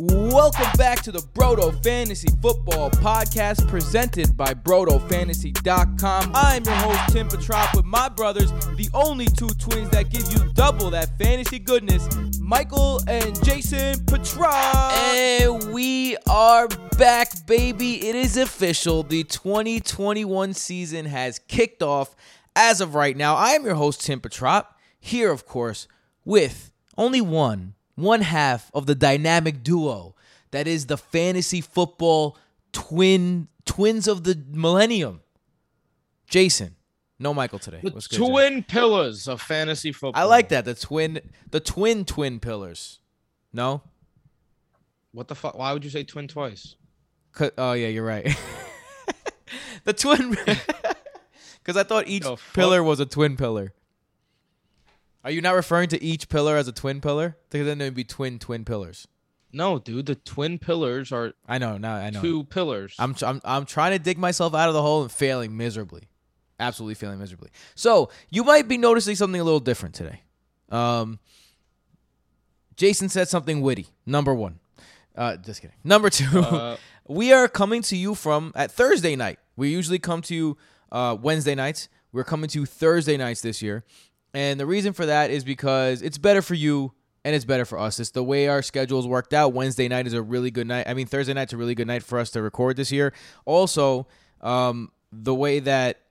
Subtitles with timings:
[0.00, 6.30] Welcome back to the Broto Fantasy Football Podcast presented by BrotoFantasy.com.
[6.36, 10.52] I'm your host, Tim Petrop, with my brothers, the only two twins that give you
[10.52, 14.92] double that fantasy goodness, Michael and Jason Petrop.
[14.92, 18.06] And we are back, baby.
[18.06, 19.02] It is official.
[19.02, 22.14] The 2021 season has kicked off
[22.54, 23.34] as of right now.
[23.34, 25.88] I am your host, Tim Petrop, here, of course,
[26.24, 30.14] with only one, one half of the dynamic duo
[30.50, 32.36] that is the fantasy football
[32.72, 35.20] twin twins of the millennium.
[36.28, 36.76] Jason,
[37.18, 37.80] no Michael today.
[37.82, 40.20] The good, twin pillars of fantasy football.
[40.20, 40.64] I like that.
[40.64, 41.20] The twin,
[41.50, 43.00] the twin twin pillars.
[43.52, 43.82] No.
[45.12, 45.56] What the fuck?
[45.56, 46.76] Why would you say twin twice?
[47.56, 48.36] Oh yeah, you're right.
[49.84, 50.30] the twin,
[51.58, 52.40] because I thought each fuck?
[52.52, 53.72] pillar was a twin pillar.
[55.28, 57.36] Are you not referring to each pillar as a twin pillar?
[57.50, 59.06] Because then there'd be twin twin pillars.
[59.52, 60.06] No, dude.
[60.06, 61.76] The twin pillars are I know.
[61.76, 62.22] Now I know.
[62.22, 62.94] two pillars.
[62.98, 66.04] I'm, I'm I'm trying to dig myself out of the hole and failing miserably,
[66.58, 67.50] absolutely failing miserably.
[67.74, 70.22] So you might be noticing something a little different today.
[70.70, 71.18] Um,
[72.76, 73.88] Jason said something witty.
[74.06, 74.60] Number one,
[75.14, 75.76] uh, just kidding.
[75.84, 79.38] Number two, Uh, we are coming to you from at Thursday night.
[79.56, 80.56] We usually come to you
[80.90, 81.90] uh, Wednesday nights.
[82.12, 83.84] We're coming to you Thursday nights this year,
[84.38, 86.92] and the reason for that is because it's better for you
[87.24, 87.98] and it's better for us.
[87.98, 89.52] It's the way our schedules worked out.
[89.52, 90.86] Wednesday night is a really good night.
[90.86, 93.12] I mean, Thursday night's a really good night for us to record this year.
[93.46, 94.06] Also,
[94.40, 96.02] um, the way that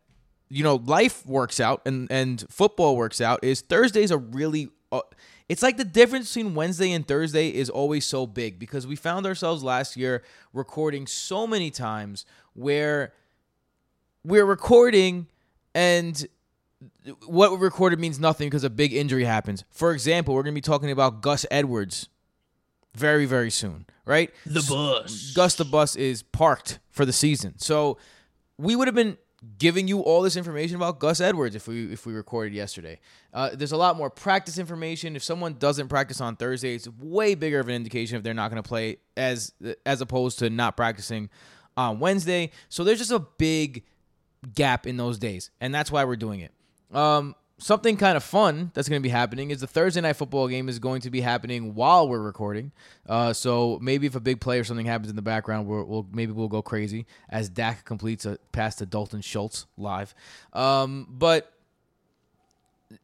[0.49, 4.99] you know life works out and and football works out is Thursdays are really uh,
[5.47, 9.25] it's like the difference between Wednesday and Thursday is always so big because we found
[9.25, 13.13] ourselves last year recording so many times where
[14.25, 15.27] we're recording
[15.73, 16.27] and
[17.25, 19.63] what we recorded means nothing because a big injury happens.
[19.69, 22.09] For example, we're going to be talking about Gus Edwards
[22.95, 24.31] very very soon, right?
[24.45, 25.33] the bus.
[25.33, 27.55] Gus the bus is parked for the season.
[27.57, 27.97] So
[28.57, 29.17] we would have been
[29.59, 32.99] giving you all this information about Gus Edwards if we if we recorded yesterday.
[33.33, 35.15] Uh, there's a lot more practice information.
[35.15, 38.49] If someone doesn't practice on Thursday, it's way bigger of an indication if they're not
[38.51, 39.53] going to play as
[39.85, 41.29] as opposed to not practicing
[41.75, 42.51] on Wednesday.
[42.69, 43.83] So there's just a big
[44.55, 46.51] gap in those days, and that's why we're doing it.
[46.91, 50.47] Um, something kind of fun that's going to be happening is the Thursday night football
[50.47, 52.71] game is going to be happening while we're recording.
[53.07, 56.07] Uh, so maybe if a big play or something happens in the background, we'll, we'll
[56.11, 60.13] maybe we'll go crazy as Dak completes a pass to Dalton Schultz live.
[60.53, 61.51] Um, but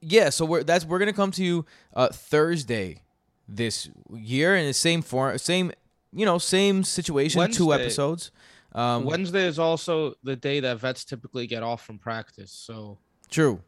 [0.02, 3.02] yeah, so we're that's we're gonna come to you uh, Thursday
[3.48, 5.72] this year in the same form, same
[6.14, 8.32] you know same situation, two episodes.
[8.74, 12.52] Um, Wednesday is also the day that vets typically get off from practice.
[12.52, 12.98] So,
[13.30, 13.62] true.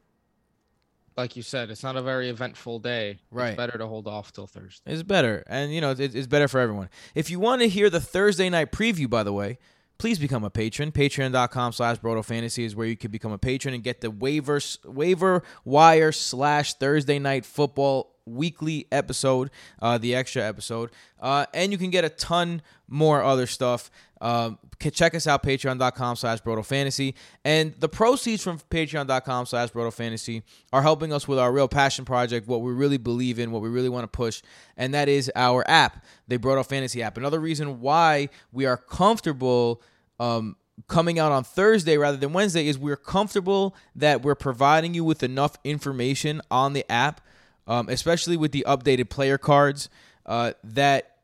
[1.17, 3.19] Like you said, it's not a very eventful day.
[3.31, 3.49] Right.
[3.49, 4.91] It's better to hold off till Thursday.
[4.91, 6.89] It's better, and you know it's, it's better for everyone.
[7.13, 9.57] If you want to hear the Thursday night preview, by the way,
[9.97, 10.91] please become a patron.
[10.91, 14.59] Patreon.com slash Broto Fantasy is where you can become a patron and get the waiver
[14.83, 20.89] waiver wire slash Thursday night football weekly episode, uh, the extra episode,
[21.21, 23.89] uh, and you can get a ton more other stuff.
[24.25, 27.13] Um, check us out patreon.com slash broto fantasy
[27.43, 30.41] and the proceeds from patreon.com slash broto fantasy
[30.73, 33.69] are helping us with our real passion project what we really believe in what we
[33.69, 34.41] really want to push
[34.77, 37.17] and that is our app the broto fantasy app.
[37.17, 39.79] Another reason why we are comfortable
[40.19, 40.55] um,
[40.87, 45.21] coming out on Thursday rather than Wednesday is we're comfortable that we're providing you with
[45.21, 47.21] enough information on the app,
[47.67, 49.87] um, especially with the updated player cards
[50.25, 51.14] uh, that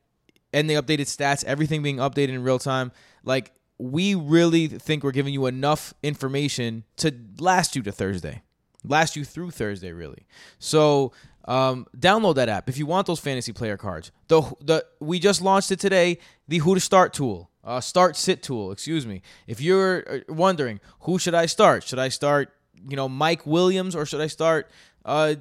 [0.53, 2.91] and the updated stats, everything being updated in real time.
[3.23, 8.43] Like we really think we're giving you enough information to last you to Thursday,
[8.83, 10.27] last you through Thursday, really.
[10.59, 11.13] So
[11.45, 14.11] um, download that app if you want those fantasy player cards.
[14.27, 16.19] The the we just launched it today.
[16.47, 18.71] The Who to Start tool, uh, Start Sit tool.
[18.71, 19.21] Excuse me.
[19.47, 22.53] If you're uh, wondering who should I start, should I start
[22.87, 24.69] you know Mike Williams or should I start
[25.05, 25.35] uh,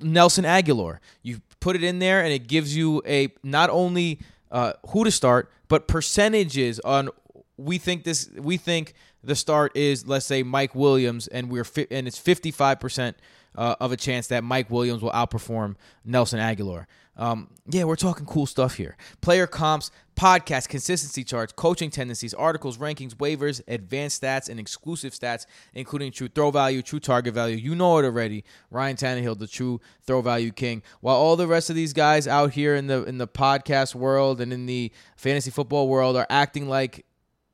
[0.00, 0.98] Nelson Agholor.
[1.22, 4.20] You put it in there, and it gives you a not only
[4.50, 7.10] uh, who to start, but percentages on.
[7.56, 8.30] We think this.
[8.36, 12.50] We think the start is let's say Mike Williams, and we're fi- and it's fifty
[12.50, 13.16] five percent
[13.56, 16.86] of a chance that Mike Williams will outperform Nelson Agholor.
[17.18, 18.96] Um, yeah, we're talking cool stuff here.
[19.22, 25.46] Player comps, podcast, consistency charts, coaching tendencies, articles, rankings, waivers, advanced stats, and exclusive stats,
[25.72, 27.56] including true throw value, true target value.
[27.56, 28.44] You know it already.
[28.70, 30.82] Ryan Tannehill, the true throw value king.
[31.00, 34.40] While all the rest of these guys out here in the in the podcast world
[34.40, 37.06] and in the fantasy football world are acting like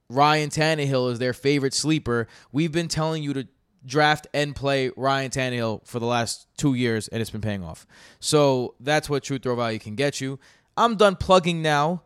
[0.08, 3.46] Ryan Tannehill is their favorite sleeper, we've been telling you to
[3.84, 7.87] draft and play Ryan Tannehill for the last two years, and it's been paying off.
[8.20, 10.38] So that's what True Throw Value can get you.
[10.76, 12.02] I'm done plugging now.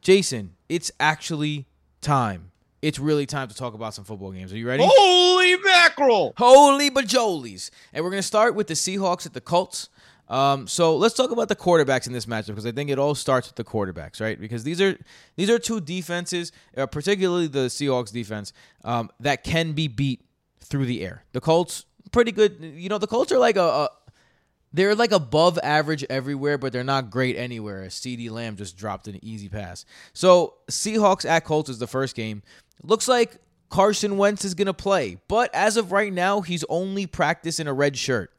[0.00, 1.66] Jason, it's actually
[2.00, 2.52] time.
[2.80, 4.52] It's really time to talk about some football games.
[4.52, 4.84] Are you ready?
[4.86, 6.34] Holy mackerel!
[6.36, 7.70] Holy bajolies.
[7.92, 9.88] And we're going to start with the Seahawks at the Colts.
[10.28, 13.14] Um, so let's talk about the quarterbacks in this matchup because I think it all
[13.14, 14.38] starts with the quarterbacks, right?
[14.38, 14.96] Because these are
[15.36, 18.52] these are two defenses, uh, particularly the Seahawks defense,
[18.84, 20.20] um, that can be beat
[20.68, 21.24] through the air.
[21.32, 22.58] The Colts, pretty good.
[22.60, 23.88] You know, the Colts are like a, a
[24.72, 27.86] they're like above average everywhere, but they're not great anywhere.
[27.86, 29.84] CeeDee Lamb just dropped an easy pass.
[30.12, 32.42] So Seahawks at Colts is the first game.
[32.82, 33.38] Looks like
[33.70, 37.96] Carson Wentz is gonna play, but as of right now, he's only practicing a red
[37.96, 38.32] shirt.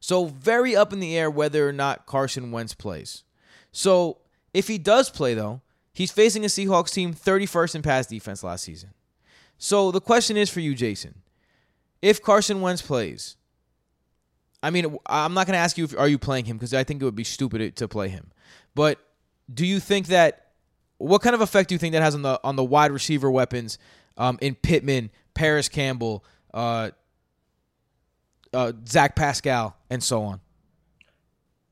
[0.00, 3.24] So very up in the air whether or not Carson Wentz plays.
[3.70, 4.18] So
[4.54, 5.62] if he does play though,
[5.92, 8.90] he's facing a Seahawks team 31st in pass defense last season.
[9.58, 11.22] So the question is for you, Jason.
[12.02, 13.36] If Carson Wentz plays,
[14.62, 16.84] I mean, I'm not going to ask you if are you playing him because I
[16.84, 18.32] think it would be stupid to play him.
[18.74, 18.98] But
[19.52, 20.52] do you think that
[20.98, 23.30] what kind of effect do you think that has on the on the wide receiver
[23.30, 23.78] weapons
[24.16, 26.90] um, in Pittman, Parris Campbell, uh,
[28.52, 30.40] uh, Zach Pascal, and so on?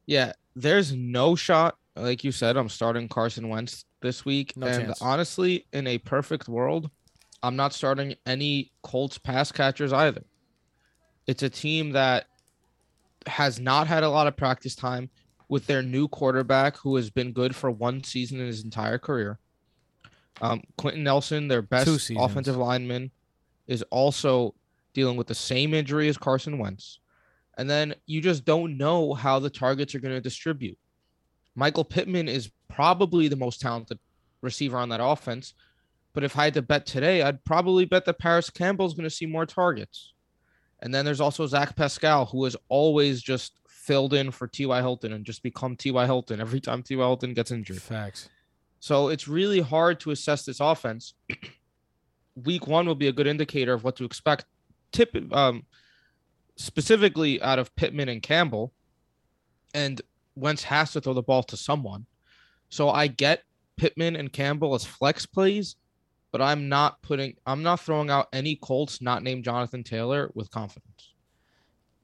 [0.07, 1.77] Yeah, there's no shot.
[1.97, 4.57] Like you said, I'm starting Carson Wentz this week.
[4.57, 5.03] No and chance.
[5.03, 6.91] honestly, in a perfect world,
[7.43, 10.23] I'm not starting any Colts pass catchers either.
[11.27, 12.27] It's a team that
[13.27, 15.11] has not had a lot of practice time
[15.49, 19.39] with their new quarterback who has been good for one season in his entire career.
[20.41, 23.11] Um, Quenton Nelson, their best offensive lineman,
[23.67, 24.55] is also
[24.95, 27.01] dealing with the same injury as Carson Wentz.
[27.59, 30.79] And then you just don't know how the targets are going to distribute.
[31.55, 33.99] Michael Pittman is probably the most talented
[34.41, 35.55] receiver on that offense.
[36.13, 39.05] But if I had to bet today, I'd probably bet that Parris Campbell is going
[39.05, 40.13] to see more targets.
[40.81, 44.81] And then there's also Zach Pascal, who has always just filled in for T.Y.
[44.81, 46.07] Hilton and just become T.Y.
[46.07, 47.05] Hilton every time T.Y.
[47.05, 47.81] Hilton gets injured.
[47.81, 48.29] Facts.
[48.81, 51.15] So it's really hard to assess this offense.
[52.35, 54.47] Week one will be a good indicator of what to expect.
[54.93, 55.65] Tip um,
[56.57, 58.73] specifically out of Pittman and Campbell,
[59.75, 60.01] and
[60.35, 62.07] Wentz has to throw the ball to someone.
[62.71, 63.43] So I get
[63.77, 65.77] Pittman and Campbell as flex plays,
[66.33, 70.51] but I'm not putting I'm not throwing out any Colts not named Jonathan Taylor with
[70.51, 71.11] confidence.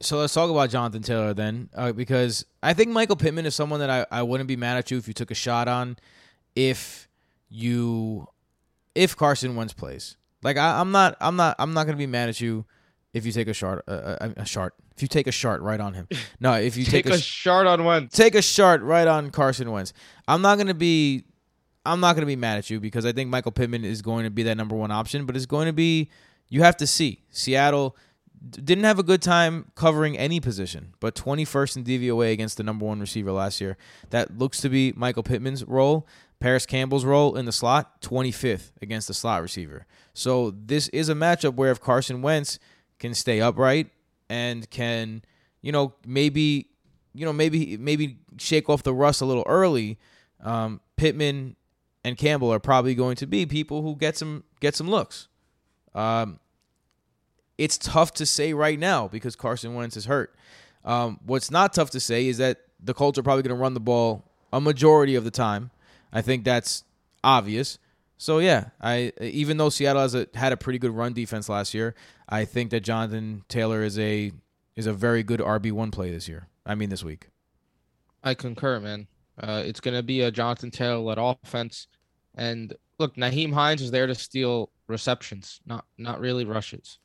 [0.01, 3.81] So let's talk about Jonathan Taylor then, uh, because I think Michael Pittman is someone
[3.81, 5.97] that I, I wouldn't be mad at you if you took a shot on,
[6.55, 7.09] if
[7.49, 8.29] you,
[8.95, 10.17] if Carson Wentz plays.
[10.43, 12.67] Like I, I'm not, I'm not, I'm not gonna be mad at you
[13.15, 15.81] if you take a shot, uh, a, a shot, if you take a shot right
[15.81, 16.09] on him.
[16.41, 18.15] No, if you Take, take, a, a, shard on Wentz.
[18.15, 19.95] take a shot right on Carson Wentz.
[20.29, 21.25] I'm not gonna be,
[21.87, 24.31] I'm not gonna be mad at you because I think Michael Pittman is going to
[24.31, 26.11] be that number one option, but it's going to be,
[26.49, 27.97] you have to see Seattle
[28.51, 32.85] didn't have a good time covering any position, but 21st in DVOA against the number
[32.85, 33.77] one receiver last year.
[34.11, 36.07] That looks to be Michael Pittman's role.
[36.39, 39.87] Parris Campbell's role in the slot, 25th against the slot receiver.
[40.13, 42.59] So this is a matchup where if Carson Wentz
[42.99, 43.89] can stay upright
[44.29, 45.23] and can,
[45.63, 46.69] you know, maybe,
[47.15, 49.99] you know, maybe maybe shake off the rust a little early,
[50.43, 51.57] um, Pittman
[52.07, 55.27] and Campbell are probably going to be people who get some get some looks.
[55.93, 56.39] Um,
[57.59, 60.33] it's tough to say right now because Carson Wentz is hurt.
[60.85, 63.75] Um, what's not tough to say is that the Colts are probably going to run
[63.75, 65.73] the ball a majority of the time.
[66.13, 66.85] I think that's
[67.25, 67.81] obvious.
[68.19, 71.75] So yeah, I even though Seattle has a, had a pretty good run defense last
[71.75, 71.97] year,
[72.29, 74.31] I think that Jonathan Taylor is a
[74.77, 76.47] is a very good RB one play this year.
[76.65, 77.31] I mean this week.
[78.23, 79.09] I concur, man.
[79.41, 81.89] Uh, it's going to be a Jonathan Taylor led offense.
[82.35, 86.99] And look, Nyheim Hines is there to steal receptions, not not really rushes.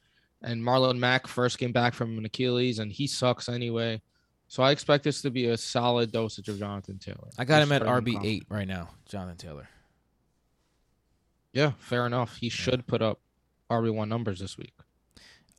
[0.44, 4.02] And Marlon Mack first came back from an Achilles, and he sucks anyway.
[4.48, 7.30] So I expect this to be a solid dosage of Jonathan Taylor.
[7.38, 9.70] I got him at RB eight right now, Jonathan Taylor.
[11.54, 12.38] Yeah, fair enough.
[12.38, 13.20] He should put up
[13.70, 14.74] RB one numbers this week.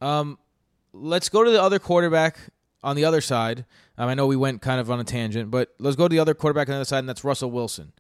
[0.01, 0.39] Um,
[0.93, 2.39] let's go to the other quarterback
[2.83, 3.65] on the other side.
[3.97, 6.19] Um, I know we went kind of on a tangent, but let's go to the
[6.19, 7.93] other quarterback on the other side, and that's Russell Wilson.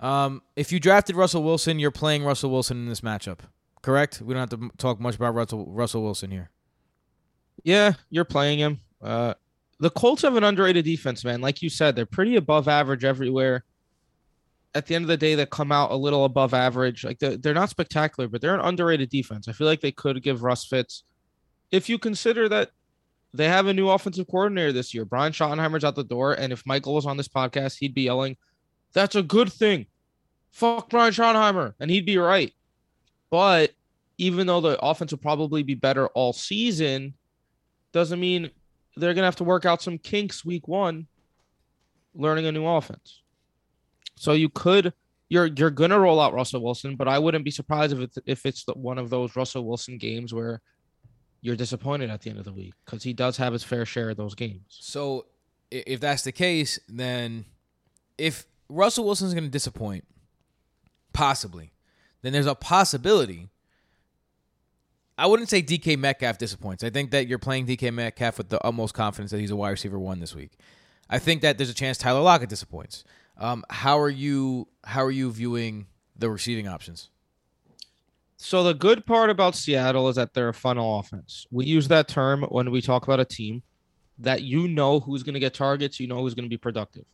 [0.00, 3.40] Um, if you drafted Russell Wilson, you're playing Russell Wilson in this matchup,
[3.82, 4.20] correct?
[4.20, 6.50] We don't have to talk much about Russell Russell Wilson here.
[7.62, 8.80] Yeah, you're playing him.
[9.00, 9.34] Uh,
[9.78, 11.40] the Colts have an underrated defense, man.
[11.40, 13.64] Like you said, they're pretty above average everywhere.
[14.74, 17.04] At the end of the day, they come out a little above average.
[17.04, 19.46] Like they're, they're not spectacular, but they're an underrated defense.
[19.46, 21.04] I feel like they could give Russ fits.
[21.70, 22.70] If you consider that
[23.34, 26.64] they have a new offensive coordinator this year, Brian Schottenheimer's out the door, and if
[26.64, 28.36] Michael was on this podcast, he'd be yelling,
[28.92, 29.86] "That's a good thing."
[30.52, 32.54] Fuck Brian Schottenheimer, and he'd be right.
[33.30, 33.72] But
[34.18, 37.14] even though the offense will probably be better all season,
[37.92, 38.50] doesn't mean
[38.96, 41.08] they're gonna have to work out some kinks week one,
[42.14, 43.22] learning a new offense.
[44.14, 44.92] So you could
[45.28, 48.46] you're you're gonna roll out Russell Wilson, but I wouldn't be surprised if it's if
[48.46, 50.60] it's the, one of those Russell Wilson games where
[51.44, 54.08] you're disappointed at the end of the week because he does have his fair share
[54.08, 54.62] of those games.
[54.70, 55.26] So
[55.70, 57.44] if that's the case, then
[58.16, 60.06] if Russell Wilson's going to disappoint,
[61.12, 61.74] possibly,
[62.22, 63.50] then there's a possibility.
[65.18, 66.82] I wouldn't say DK Metcalf disappoints.
[66.82, 69.68] I think that you're playing DK Metcalf with the utmost confidence that he's a wide
[69.68, 70.52] receiver one this week.
[71.10, 73.04] I think that there's a chance Tyler Lockett disappoints.
[73.36, 74.68] Um, how are you?
[74.84, 77.10] How are you viewing the receiving options?
[78.44, 81.46] So the good part about Seattle is that they're a funnel offense.
[81.50, 83.62] We use that term when we talk about a team
[84.18, 87.06] that you know who's going to get targets, you know who's going to be productive.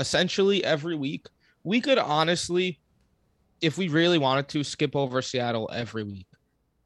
[0.00, 1.28] Essentially every week,
[1.62, 2.80] we could honestly
[3.60, 6.26] if we really wanted to skip over Seattle every week.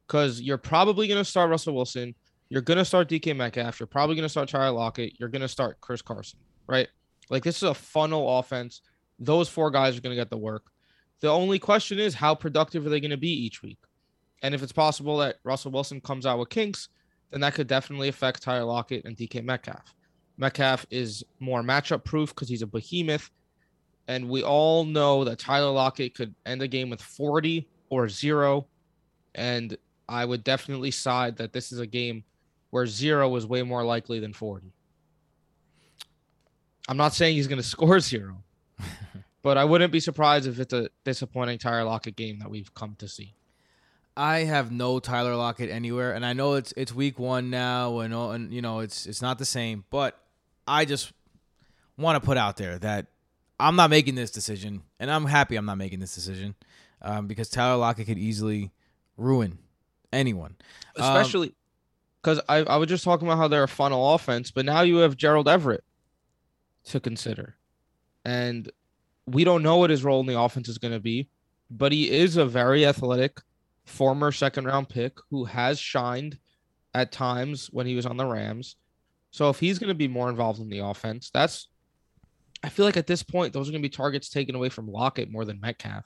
[0.05, 2.13] Cuz you're probably going to start Russell Wilson,
[2.49, 5.41] you're going to start DK Metcalf, you're probably going to start Tyler Lockett, you're going
[5.41, 6.37] to start Chris Carson,
[6.67, 6.87] right?
[7.31, 8.81] Like this is a funnel offense.
[9.17, 10.65] Those four guys are going to get the work.
[11.19, 13.79] The only question is how productive are they going to be each week?
[14.43, 16.89] And if it's possible that Russell Wilson comes out with kinks,
[17.31, 19.95] then that could definitely affect Tyler Lockett and DK Metcalf.
[20.37, 23.31] Metcalf is more matchup proof because he's a behemoth.
[24.07, 28.67] And we all know that Tyler Lockett could end the game with 40 or zero.
[29.35, 29.75] And
[30.07, 32.23] I would definitely side that this is a game
[32.69, 34.71] where zero is way more likely than 40.
[36.87, 38.43] I'm not saying he's going to score zero,
[39.47, 42.95] but I wouldn't be surprised if it's a disappointing Tyler Lockett game that we've come
[42.99, 43.33] to see.
[44.17, 48.13] I have no Tyler Lockett anywhere, and I know it's it's week one now, and
[48.13, 50.19] all- and you know it's it's not the same, but
[50.67, 51.13] I just
[51.97, 53.05] want to put out there that
[53.57, 56.55] I'm not making this decision, and I'm happy I'm not making this decision
[57.01, 58.71] um, because Tyler Lockett could easily
[59.15, 59.59] ruin
[60.11, 60.57] anyone.
[60.97, 61.53] Um, especially
[62.21, 64.97] because I, I was just talking about how they're a funnel offense, but now you
[64.97, 65.85] have Gerald Everett
[66.87, 67.55] to consider.
[68.25, 68.69] And
[69.27, 71.29] we don't know what his role in the offense is going to be,
[71.69, 73.39] but he is a very athletic
[73.85, 76.37] former second round pick who has shined
[76.93, 78.75] at times when he was on the Rams.
[79.31, 81.67] So if he's going to be more involved in the offense, that's
[82.63, 84.91] I feel like at this point those are going to be targets taken away from
[84.91, 86.05] Lockett more than Metcalf.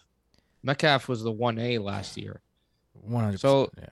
[0.64, 2.42] Metcalf was the 1A last year
[2.94, 3.40] One hundred.
[3.40, 3.86] So- yeah.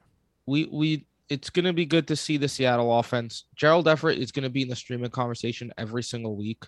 [0.45, 3.45] we we it's gonna be good to see the Seattle offense.
[3.55, 6.63] Gerald Everett is gonna be in the streaming conversation every single week.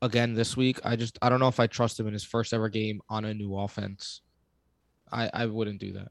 [0.00, 2.52] Again this week, I just I don't know if I trust him in his first
[2.52, 4.20] ever game on a new offense.
[5.10, 6.08] I I wouldn't do that.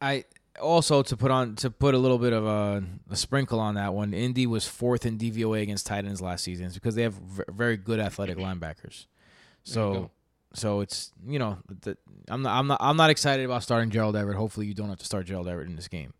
[0.00, 0.24] I
[0.60, 3.94] also to put on to put a little bit of a, a sprinkle on that
[3.94, 4.14] one.
[4.14, 7.44] Indy was fourth in DVOA against tight ends last season It's because they have v-
[7.48, 9.06] very good athletic linebackers.
[9.64, 10.10] So
[10.52, 11.96] so it's you know the,
[12.28, 14.36] I'm not I'm not I'm not excited about starting Gerald Everett.
[14.36, 16.12] Hopefully you don't have to start Gerald Everett in this game.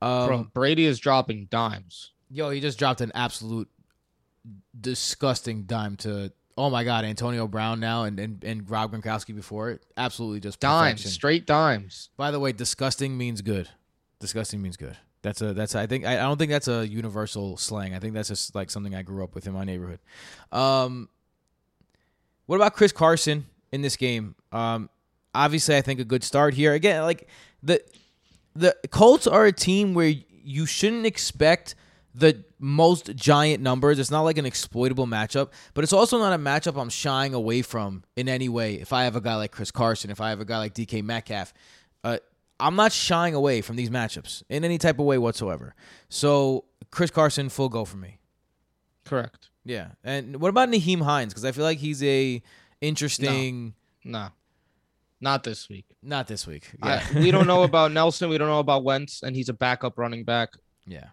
[0.00, 2.12] Um, Bro, Brady is dropping dimes.
[2.28, 3.68] Yo, he just dropped an absolute
[4.78, 9.70] disgusting dime to oh my god Antonio Brown now and and, and Rob Gronkowski before
[9.70, 9.82] it.
[9.96, 11.10] Absolutely just Dimes, perfection.
[11.10, 12.10] straight dimes.
[12.16, 13.68] By the way, disgusting means good.
[14.20, 14.96] Disgusting means good.
[15.22, 17.94] That's a that's I think I, I don't think that's a universal slang.
[17.94, 20.00] I think that's just like something I grew up with in my neighborhood.
[20.50, 21.08] Um,
[22.46, 24.34] what about Chris Carson in this game?
[24.50, 24.90] Um,
[25.34, 26.72] obviously, I think a good start here.
[26.74, 27.28] Again, like
[27.62, 27.80] the
[28.54, 30.12] the Colts are a team where
[30.44, 31.76] you shouldn't expect
[32.14, 33.98] the most giant numbers.
[33.98, 37.62] It's not like an exploitable matchup, but it's also not a matchup I'm shying away
[37.62, 38.74] from in any way.
[38.74, 41.02] If I have a guy like Chris Carson, if I have a guy like DK
[41.02, 41.52] Metcalf,
[42.04, 42.18] uh,
[42.60, 45.74] I'm not shying away from these matchups in any type of way whatsoever.
[46.08, 48.18] So Chris Carson, full go for me.
[49.04, 49.48] Correct.
[49.64, 49.88] Yeah.
[50.04, 51.32] And what about Nyheim Hines?
[51.32, 52.42] Because I feel like he's a
[52.80, 53.74] interesting.
[54.04, 54.30] Nah.
[55.20, 55.86] Not this week.
[56.02, 56.70] Not this week.
[56.82, 57.20] I- Yeah.
[57.20, 58.28] we don't know about Nelson.
[58.28, 60.50] We don't know about Wentz, and he's a backup running back.
[60.86, 61.06] yeah.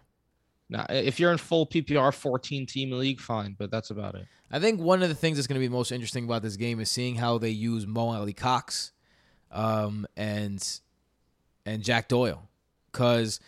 [0.70, 4.26] Now, if you're in full PPR 14 team league, fine, but that's about it.
[4.50, 6.80] I think one of the things that's going to be most interesting about this game
[6.80, 8.92] is seeing how they use Mo Alie-Cox,
[9.50, 10.80] um, and
[11.66, 12.48] and Jack Doyle,
[12.90, 13.40] because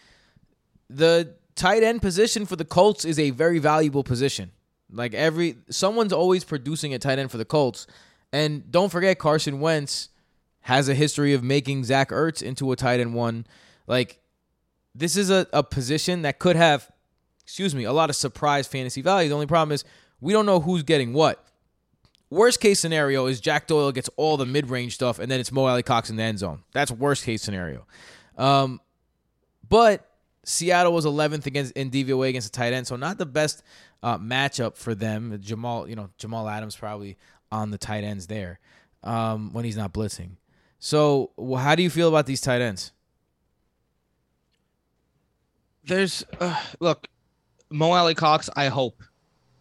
[0.91, 4.51] the tight end position for the Colts is a very valuable position.
[4.91, 7.87] Like every someone's always producing a tight end for the Colts,
[8.33, 10.09] and don't forget Carson Wentz
[10.63, 13.47] has a history of making Zach Ertz into a tight end one.
[13.87, 14.21] Like
[14.95, 16.91] this is a, a position that could have,
[17.45, 19.29] excuse me, a lot of surprise fantasy value.
[19.29, 19.85] The only problem is
[20.21, 21.45] we don't know who's getting what.
[22.31, 25.53] Worst case scenario is Jack Doyle gets all the mid range stuff, and then it's
[25.53, 26.63] Mo Alie-Cox in the end zone.
[26.73, 27.87] That's worst case scenario.
[28.39, 28.81] Um,
[29.69, 30.09] but
[30.45, 33.63] Seattle was 11th against in DVOA against the tight end, so not the best
[34.03, 35.39] uh, matchup for them.
[35.43, 37.19] Jamal, you know, Jamal Adams probably
[37.51, 38.59] on the tight ends there
[39.05, 40.37] um, when he's not blitzing.
[40.79, 42.93] So, well, how do you feel about these tight ends?
[45.85, 47.09] There's uh, look,
[47.73, 48.51] Mo Alie-Cox.
[48.57, 49.03] I hope,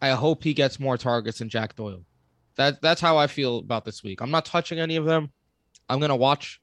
[0.02, 2.04] I hope he gets more targets than Jack Doyle.
[2.56, 4.22] That that's how I feel about this week.
[4.22, 5.32] I'm not touching any of them.
[5.90, 6.62] I'm gonna watch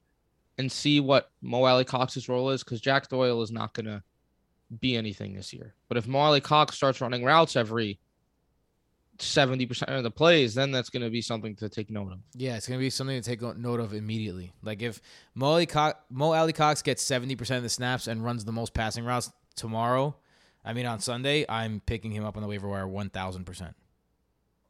[0.57, 4.03] and see what Mo Alie-Cox's role is because Jack Doyle is not gonna
[4.79, 5.73] be anything this year.
[5.87, 7.99] But if Mo Alie-Cox starts running routes every
[9.17, 12.19] 70% of the plays, then that's going to be something to take note of.
[12.35, 14.53] Yeah, it's gonna be something to take note of immediately.
[14.63, 15.01] Like if
[15.35, 19.05] Mo Alie-Cox, Mo Alie-Cox gets seventy percent of the snaps and runs the most passing
[19.05, 20.15] routes tomorrow,
[20.69, 23.75] I mean on Sunday, I'm picking him up on the waiver wire one thousand percent.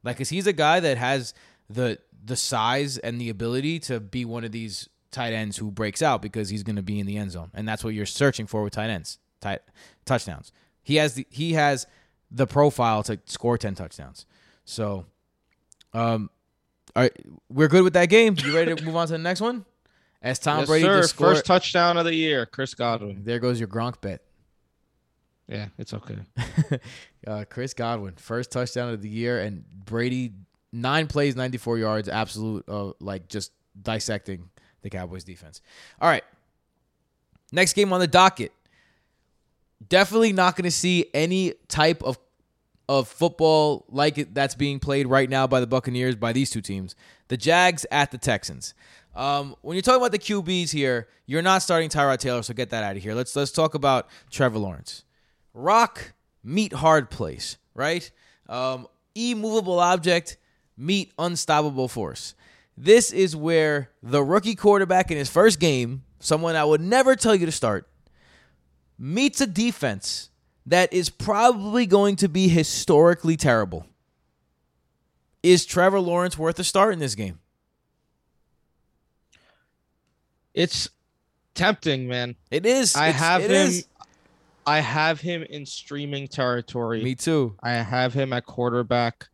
[0.02, 1.34] Like, cause he's a guy that has
[1.68, 6.00] the the size and the ability to be one of these tight ends who breaks
[6.00, 8.62] out because he's gonna be in the end zone, and that's what you're searching for
[8.62, 9.60] with tight ends, tight
[10.06, 10.52] touchdowns.
[10.82, 11.86] He has the he has
[12.30, 14.24] the profile to score ten touchdowns.
[14.64, 15.04] So,
[15.92, 16.30] um,
[16.96, 17.12] all right,
[17.50, 18.36] we're good with that game.
[18.42, 19.66] You ready to move on to the next one?
[20.22, 21.00] As Tom Yes, Brady sir.
[21.00, 23.22] just scored, First touchdown of the year, Chris Godwin.
[23.24, 24.22] there goes your Gronk bet.
[25.50, 26.16] Yeah, it's okay.
[27.26, 30.32] uh, Chris Godwin, first touchdown of the year, and Brady
[30.72, 34.48] nine plays, ninety four yards, absolute uh, like just dissecting
[34.82, 35.60] the Cowboys defense.
[36.00, 36.22] All right,
[37.50, 38.52] next game on the docket.
[39.88, 42.16] Definitely not going to see any type of
[42.88, 46.60] of football like it that's being played right now by the Buccaneers by these two
[46.60, 46.94] teams.
[47.26, 48.74] The Jags at the Texans.
[49.16, 52.70] Um, when you're talking about the QBs here, you're not starting Tyrod Taylor, so get
[52.70, 53.14] that out of here.
[53.14, 55.02] Let's let's talk about Trevor Lawrence.
[55.54, 58.10] Rock meet hard place, right?
[58.48, 60.36] Um, immovable object
[60.76, 62.34] meet unstoppable force.
[62.76, 67.34] This is where the rookie quarterback in his first game, someone I would never tell
[67.34, 67.86] you to start,
[68.98, 70.30] meets a defense
[70.66, 73.86] that is probably going to be historically terrible.
[75.42, 77.38] Is Trevor Lawrence worth a start in this game?
[80.54, 80.88] It's
[81.54, 82.36] tempting, man.
[82.50, 82.94] It is.
[82.96, 83.50] I It's- have him.
[83.50, 83.86] is.
[84.70, 87.02] I have him in streaming territory.
[87.02, 87.56] Me too.
[87.62, 89.28] I have him at quarterback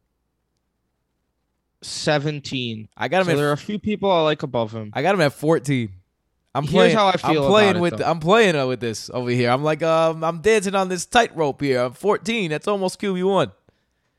[1.82, 2.88] 17.
[2.96, 4.90] I got him So at there are a few people I like above him.
[4.94, 5.90] I got him at 14.
[6.54, 6.96] I'm Here's playing.
[6.96, 7.96] how I feel I'm playing about it, with.
[7.98, 8.04] though.
[8.06, 9.50] I'm playing uh, with this over here.
[9.50, 11.80] I'm like, um, I'm dancing on this tightrope here.
[11.82, 12.50] I'm 14.
[12.50, 13.52] That's almost QB one.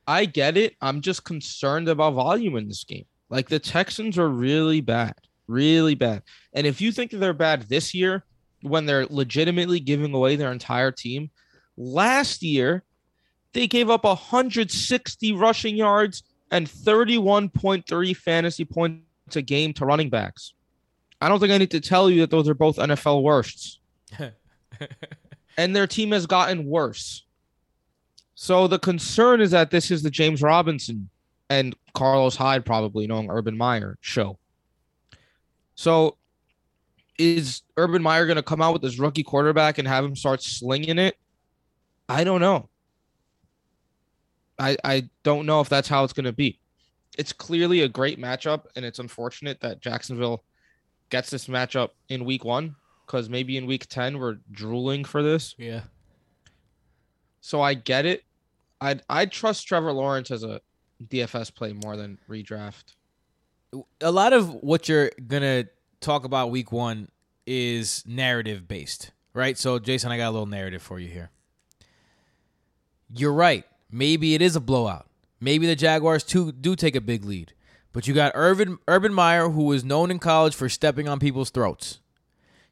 [0.06, 0.75] I get it.
[0.82, 3.06] I'm just concerned about volume in this game.
[3.30, 5.15] Like the Texans are really bad,
[5.47, 6.21] really bad.
[6.53, 8.23] And if you think they're bad this year,
[8.69, 11.30] when they're legitimately giving away their entire team,
[11.75, 12.84] last year
[13.53, 20.53] they gave up 160 rushing yards and 31.3 fantasy points a game to running backs.
[21.19, 23.80] I don't think I need to tell you that those are both NFL worsts.
[25.58, 27.23] and their team has gotten worse.
[28.36, 31.10] So the concern is that this is the James Robinson
[31.49, 34.38] and Carlos Hyde, probably knowing Urban Meyer show.
[35.73, 36.17] So
[37.17, 40.43] is Urban Meyer going to come out with this rookie quarterback and have him start
[40.43, 41.17] slinging it?
[42.10, 42.69] I don't know.
[44.60, 46.60] I I don't know if that's how it's going to be.
[47.17, 50.43] It's clearly a great matchup, and it's unfortunate that Jacksonville
[51.10, 52.75] gets this matchup in week one
[53.06, 55.56] because maybe in week 10 we're drooling for this.
[55.58, 55.82] Yeah.
[57.41, 58.23] So I get it.
[58.82, 60.62] I'd I'd trust Trevor Lawrence as a
[61.08, 62.95] DFS play more than redraft.
[64.01, 65.65] A lot of what you're gonna
[66.01, 67.10] talk about week one
[67.45, 69.57] is narrative based, right?
[69.57, 71.31] So, Jason, I got a little narrative for you here.
[73.13, 73.65] You're right.
[73.89, 75.07] Maybe it is a blowout.
[75.39, 77.53] Maybe the Jaguars too do take a big lead.
[77.93, 81.49] But you got Urban Urban Meyer, who was known in college for stepping on people's
[81.49, 81.99] throats.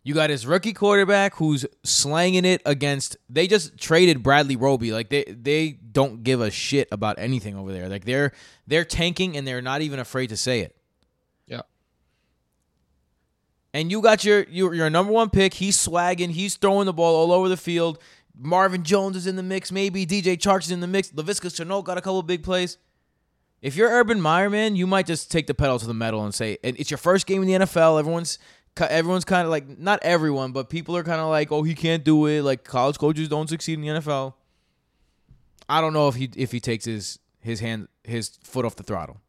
[0.03, 3.17] You got his rookie quarterback who's slanging it against.
[3.27, 4.91] They just traded Bradley Roby.
[4.91, 7.89] Like they they don't give a shit about anything over there.
[7.89, 8.33] Like they're
[8.67, 10.75] they're tanking and they're not even afraid to say it.
[11.47, 11.61] Yeah.
[13.75, 15.55] And you got your your, your number one pick.
[15.55, 16.29] He's swagging.
[16.29, 17.99] He's throwing the ball all over the field.
[18.33, 19.69] Marvin Jones is in the mix.
[19.69, 21.11] Maybe DJ Chark is in the mix.
[21.11, 22.77] Laviska Shenault got a couple big plays.
[23.61, 26.33] If you're Urban Meyer, man, you might just take the pedal to the metal and
[26.33, 27.99] say, and it's your first game in the NFL.
[27.99, 28.39] Everyone's
[28.77, 32.05] everyone's kind of like not everyone, but people are kind of like, oh, he can't
[32.05, 32.43] do it.
[32.43, 34.35] Like college coaches don't succeed in the NFL.
[35.67, 38.83] I don't know if he if he takes his his hand his foot off the
[38.83, 39.19] throttle.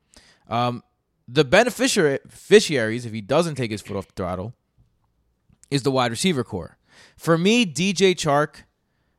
[0.48, 0.84] Um,
[1.28, 4.54] the beneficiaries, if he doesn't take his foot off the throttle,
[5.70, 6.78] is the wide receiver core.
[7.16, 8.62] For me, DJ Chark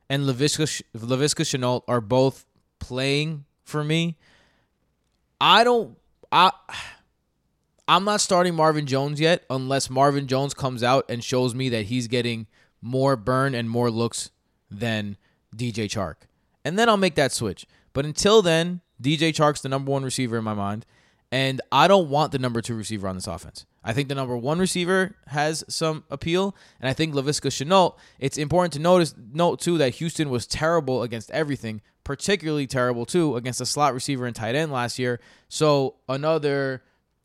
[0.08, 2.46] and Laviska Laviska Shenault are both
[2.78, 4.16] playing for me.
[5.40, 5.96] I don't
[6.32, 6.50] I
[7.86, 11.86] I'm not starting Marvin Jones yet unless Marvin Jones comes out and shows me that
[11.86, 12.46] he's getting
[12.80, 14.30] more burn and more looks
[14.70, 15.16] than
[15.54, 16.26] DJ Chark.
[16.64, 17.66] And then I'll make that switch.
[17.92, 20.84] But until then, DJ Chark's the number one receiver in my mind.
[21.30, 23.66] And I don't want the number two receiver on this offense.
[23.84, 27.96] I think the number one receiver has some appeal, and I think Laviska Shenault.
[28.18, 33.36] It's important to notice note too that Houston was terrible against everything, particularly terrible too
[33.36, 35.20] against a slot receiver and tight end last year.
[35.48, 36.82] So another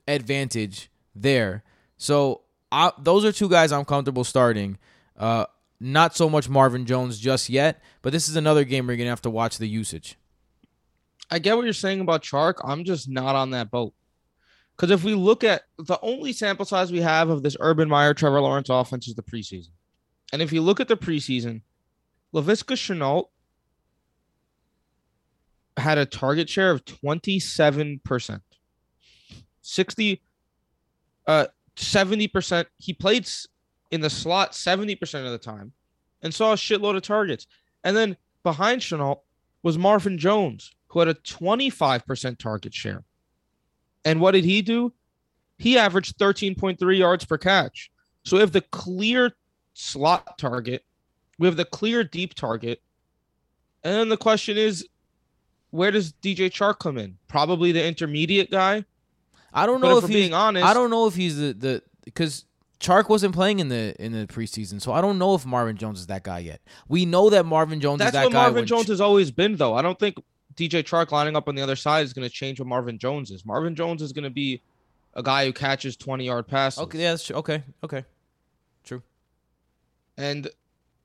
[0.07, 1.63] advantage there.
[1.97, 4.77] So I, those are two guys I'm comfortable starting.
[5.17, 5.45] Uh,
[5.79, 9.09] not so much Marvin Jones just yet, but this is another game where you're gonna
[9.09, 10.17] have to watch the usage.
[11.33, 12.61] I get what you're saying about Chark.
[12.63, 13.95] I'm just not on that boat.
[14.75, 18.13] Because if we look at the only sample size we have of this Urban Meyer,
[18.13, 19.71] Trevor Lawrence offense is the preseason.
[20.31, 21.61] And if you look at the preseason,
[22.35, 23.29] Laviska Shenault
[25.75, 28.41] had a target share of 27%.
[29.65, 30.21] 60
[31.25, 33.27] uh 70% he played
[33.89, 35.71] in the slot 70% of the time
[36.21, 37.47] and saw a shitload of targets.
[37.83, 39.21] And then behind Shenault
[39.63, 43.03] was Marvin Jones, who had a 25% target share.
[44.05, 44.93] And what did he do?
[45.57, 47.91] He averaged 13.3 yards per catch.
[48.23, 49.31] So we have the clear
[49.73, 50.85] slot target,
[51.39, 52.81] we have the clear deep target.
[53.83, 54.87] And then the question is,
[55.71, 57.17] where does DJ Chark come in?
[57.27, 58.85] Probably the intermediate guy.
[59.53, 60.15] I don't But know if if, he's.
[60.17, 62.45] being honest- I don't know if he's the the because
[62.79, 65.99] Chark wasn't playing in the in the preseason, so I don't know if Marvin Jones
[65.99, 66.61] is that guy yet.
[66.87, 68.41] We know that Marvin Jones That's is that what guy.
[68.43, 69.73] Marvin Jones Ch- has always been, though.
[69.75, 70.15] I don't think
[70.55, 73.31] DJ Chark lining up on the other side is going to change what Marvin Jones
[73.31, 73.45] is.
[73.45, 74.61] Marvin Jones is going to be
[75.15, 76.79] a guy who catches 20 yard passes.
[76.79, 77.35] Okay, yeah, that's true.
[77.37, 78.05] Okay, okay.
[78.83, 79.01] True.
[80.17, 80.47] And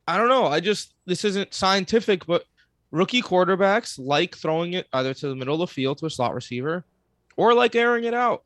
[0.07, 0.47] I don't know.
[0.47, 2.45] I just, this isn't scientific, but
[2.91, 6.35] rookie quarterbacks like throwing it either to the middle of the field to a slot
[6.35, 6.85] receiver
[7.37, 8.45] or like airing it out.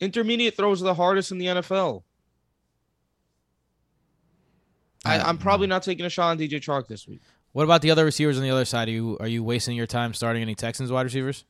[0.00, 2.02] Intermediate throws are the hardest in the NFL.
[5.04, 7.22] I, I'm probably not taking a shot on DJ Chark this week.
[7.52, 8.88] What about the other receivers on the other side?
[8.88, 11.44] Are you are you wasting your time starting any Texans wide receivers?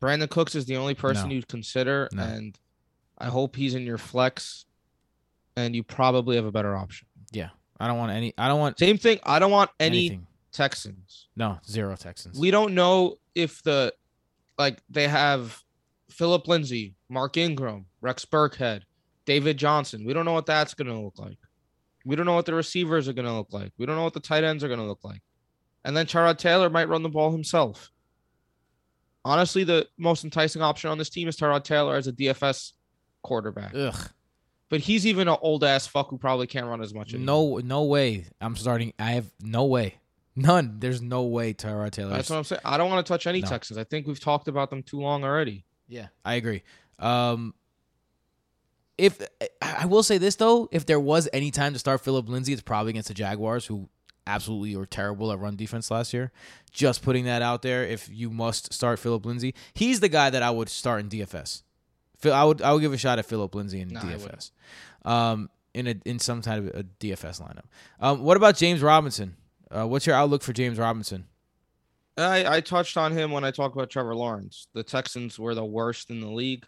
[0.00, 1.34] Brandin Cooks is the only person No.
[1.34, 2.22] you'd consider, No.
[2.22, 2.58] and
[3.18, 4.66] I hope he's in your flex,
[5.56, 7.06] and you probably have a better option.
[7.32, 8.34] Yeah, I don't want any.
[8.36, 9.18] I don't want Same thing.
[9.24, 10.26] I don't want any anything.
[10.52, 11.28] Texans.
[11.36, 12.38] No, zero Texans.
[12.38, 13.94] We don't know if the
[14.58, 15.62] like they have
[16.10, 18.82] Phillip Lindsay, Mark Ingram, Rex Burkhead,
[19.26, 20.04] David Johnson.
[20.04, 21.36] We don't know what that's going to look like.
[22.06, 23.72] We don't know what the receivers are going to look like.
[23.76, 25.20] We don't know what the tight ends are going to look like.
[25.84, 27.90] And then Tyrod Taylor might run the ball himself.
[29.24, 32.72] Honestly, the most enticing option on this team is Tyrod Taylor as a DFS
[33.22, 33.74] quarterback.
[33.74, 34.10] Ugh.
[34.68, 37.12] But he's even an old ass fuck who probably can't run as much.
[37.12, 37.60] anymore.
[37.60, 38.26] No, no way.
[38.40, 38.92] I'm starting.
[38.98, 39.94] I have no way.
[40.36, 40.76] None.
[40.78, 42.10] There's no way Tyrod Taylor.
[42.10, 42.60] That's what I'm saying.
[42.64, 43.48] I don't want to touch any No.
[43.48, 43.78] Texans.
[43.78, 45.64] I think we've talked about them too long already.
[45.88, 46.62] Yeah, I agree.
[46.98, 47.54] Um,
[48.98, 49.20] if
[49.60, 52.62] I will say this though, if there was any time to start Phillip Lindsay, it's
[52.62, 53.88] probably against the Jaguars, who
[54.26, 56.32] absolutely were terrible at run defense last year.
[56.72, 57.84] Just putting that out there.
[57.84, 61.62] If you must start Phillip Lindsay, he's the guy that I would start in DFS.
[62.24, 64.50] I would I would give a shot at Phillip Lindsay in Nah, DFS.
[65.04, 67.64] Um, in a in some kind of a DFS lineup.
[68.00, 69.36] Um, what about James Robinson?
[69.70, 71.26] Uh, what's your outlook for James Robinson?
[72.16, 74.68] I, I touched on him when I talked about Trevor Lawrence.
[74.72, 76.64] The Texans were the worst in the league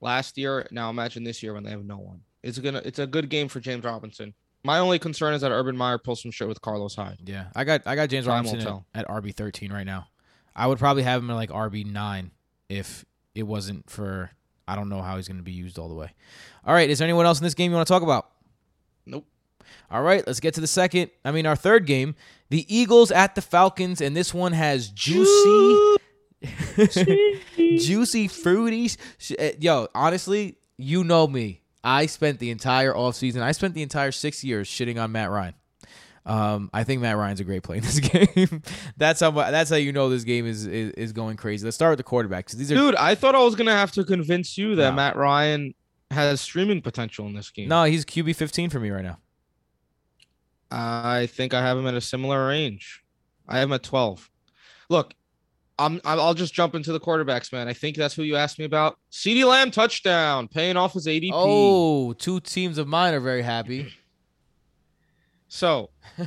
[0.00, 0.66] last year.
[0.70, 2.20] Now imagine this year when they have no one.
[2.42, 4.34] It's gonna it's a good game for James Robinson.
[4.64, 7.18] My only concern is that Urban Meyer pulls some shit with Carlos Hyde.
[7.24, 10.08] Yeah, I got I got James Time Robinson at, at RB thirteen right now.
[10.54, 12.30] I would probably have him at like RB nine
[12.68, 13.04] if
[13.34, 14.30] it wasn't for
[14.66, 16.12] I don't know how he's going to be used all the way.
[16.64, 18.30] All right, is there anyone else in this game you want to talk about?
[19.04, 19.26] Nope.
[19.90, 21.10] All right, let's get to the second.
[21.24, 22.16] I mean, our third game,
[22.48, 25.96] the Eagles at the Falcons, and this one has juicy,
[26.76, 27.40] juicy,
[28.28, 28.88] fruity.
[29.18, 31.62] sh- uh, Yo, honestly, you know me.
[31.84, 35.54] I spent the entire offseason, I spent the entire six years shitting on Matt Ryan.
[36.24, 38.00] Um, I think Matt Ryan's a great play in this
[38.36, 38.60] game.
[38.96, 41.64] that's how that's how you know this game is is, is going crazy.
[41.64, 44.04] Let's start with the quarterback these are Dude, I thought I was gonna have to
[44.04, 44.96] convince you that No.
[44.96, 45.72] Matt Ryan
[46.10, 47.68] has streaming potential in this game.
[47.68, 49.18] no, he's QB fifteen for me right now.
[50.70, 53.04] I think I have him at a similar range.
[53.48, 54.28] I have him at 12.
[54.88, 55.14] Look,
[55.78, 57.68] I'm I'll just jump into the quarterbacks, man.
[57.68, 58.98] I think that's who you asked me about.
[59.12, 61.30] CeeDee Lamb touchdown, paying off his ADP.
[61.32, 63.92] Oh, two teams of mine are very happy.
[65.48, 65.90] So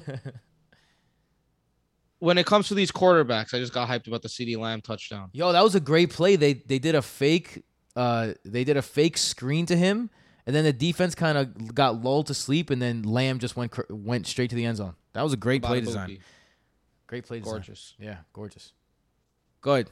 [2.20, 5.30] when it comes to these quarterbacks, I just got hyped about the CeeDee Lamb touchdown.
[5.34, 6.36] Yo, that was a great play.
[6.36, 7.64] They they did a fake
[7.96, 10.10] uh they did a fake screen to him
[10.46, 13.74] and then the defense kind of got lulled to sleep and then Lamb just went
[13.90, 14.96] went straight to the end zone.
[15.14, 16.10] That was a great play design.
[16.10, 16.20] boogie.
[17.08, 17.54] Great play design.
[17.56, 17.96] Gorgeous.
[18.00, 18.74] Yeah, gorgeous.
[19.62, 19.90] Go ahead.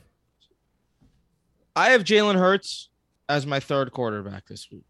[1.76, 2.90] I have Jalen Hurts
[3.30, 4.86] as my third quarterback this week.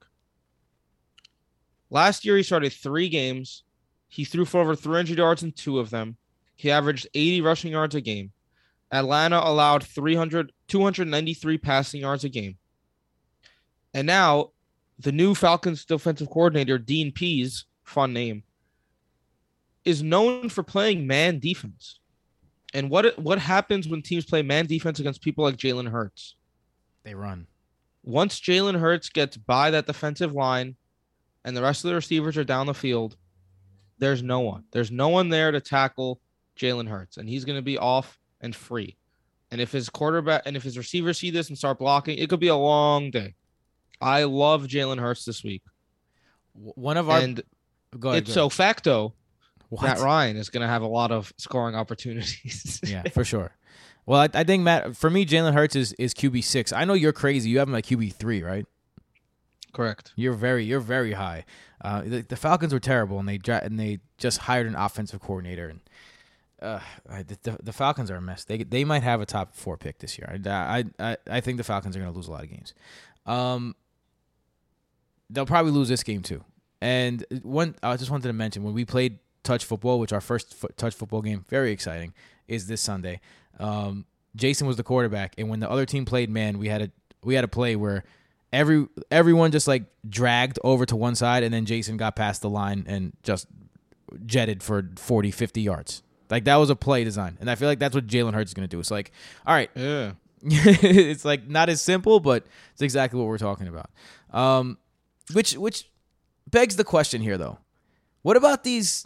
[1.90, 3.64] Last year, he started three games.
[4.08, 6.18] He threw for over 300 yards in two of them.
[6.56, 8.32] He averaged 80 rushing yards a game.
[8.92, 12.58] Atlanta allowed 300, 293 passing yards a game.
[13.94, 14.52] And now
[15.00, 18.44] the new Falcons defensive coordinator, Dean Pees, fun name,
[19.86, 22.00] is known for playing man defense.
[22.74, 26.36] And what what happens when teams play man defense against people like Jalen Hurts?
[27.04, 27.48] They run.
[28.04, 30.76] Once Jalen Hurts gets by that defensive line
[31.46, 33.16] and the rest of the receivers are down the field,
[34.00, 34.64] there's no one.
[34.72, 36.20] There's no one there to tackle
[36.58, 38.96] Jalen Hurts, and he's going to be off and free.
[39.52, 42.40] And if his quarterback and if his receivers see this and start blocking, it could
[42.40, 43.36] be a long day.
[44.02, 45.64] I love Jalen Hurts this week.
[46.54, 47.42] One of our and
[47.98, 49.14] go ahead, it's go so facto
[49.70, 49.84] What?
[49.84, 52.80] Matt Ryan is going to have a lot of scoring opportunities.
[52.86, 53.52] yeah, for sure.
[54.06, 56.72] Well, I, I think Matt for me, Jalen Hurts is, is QB six.
[56.72, 57.50] I know you're crazy.
[57.50, 58.66] You have him at QB three, right?
[59.74, 60.14] Correct.
[60.16, 61.46] You're very you're very high.
[61.82, 65.20] Uh, the, the Falcons were terrible, and they dra- and they just hired an offensive
[65.20, 65.82] coordinator, and
[66.62, 66.80] uh,
[67.44, 68.44] the, the, Falcons are a mess.
[68.44, 70.40] They they might have a top four pick this year.
[70.46, 72.74] I I I, I think the Falcons are going to lose a lot of games.
[73.28, 73.76] Um,
[75.30, 76.44] they'll probably lose this game too.
[76.82, 80.54] And one, I just wanted to mention when we played touch football, which our first
[80.54, 82.14] fo- touch football game, very exciting,
[82.48, 83.20] is this Sunday.
[83.60, 84.06] Um,
[84.36, 86.92] Jason was the quarterback, and when the other team played man, we had a
[87.24, 88.04] we had a play where
[88.54, 92.50] every everyone just like dragged over to one side, and then Jason got past the
[92.50, 93.48] line and just
[94.26, 96.04] jetted for 40, 50 yards.
[96.30, 98.54] Like that was a play design, and I feel like that's what Jalen Hurts is
[98.54, 98.80] going to do.
[98.80, 99.12] It's like,
[99.46, 100.12] all right, Yeah.
[100.44, 103.90] it's like not as simple, but it's exactly what we're talking about.
[104.32, 104.78] Um,
[105.34, 105.90] which which
[106.52, 107.58] begs the question here, though.
[108.22, 109.06] What about these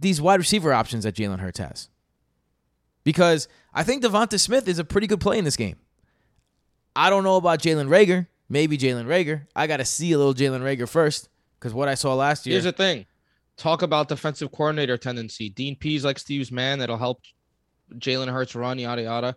[0.00, 1.88] these wide receiver options that Jalen Hurts has?
[3.04, 5.76] Because I think DeVonta Smith is a pretty good play in this game.
[6.96, 8.26] I don't know about Jalen Reagor.
[8.48, 9.46] Maybe Jalen Reagor.
[9.54, 12.54] I got to see a little Jalen Reagor first because what I saw last year.
[12.54, 13.06] Here's the thing.
[13.56, 15.50] Talk about defensive coordinator tendency.
[15.50, 17.20] Dean Pees likes to use man that'll help
[17.94, 19.36] Jalen Hurts run, yada yada.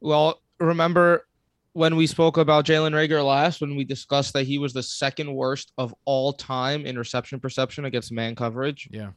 [0.00, 1.26] Well, remember
[1.72, 5.32] when we spoke about Jalen Reagor last, when we discussed that he was the second
[5.32, 8.88] worst of all time in reception perception against man coverage.
[8.90, 9.10] yeah.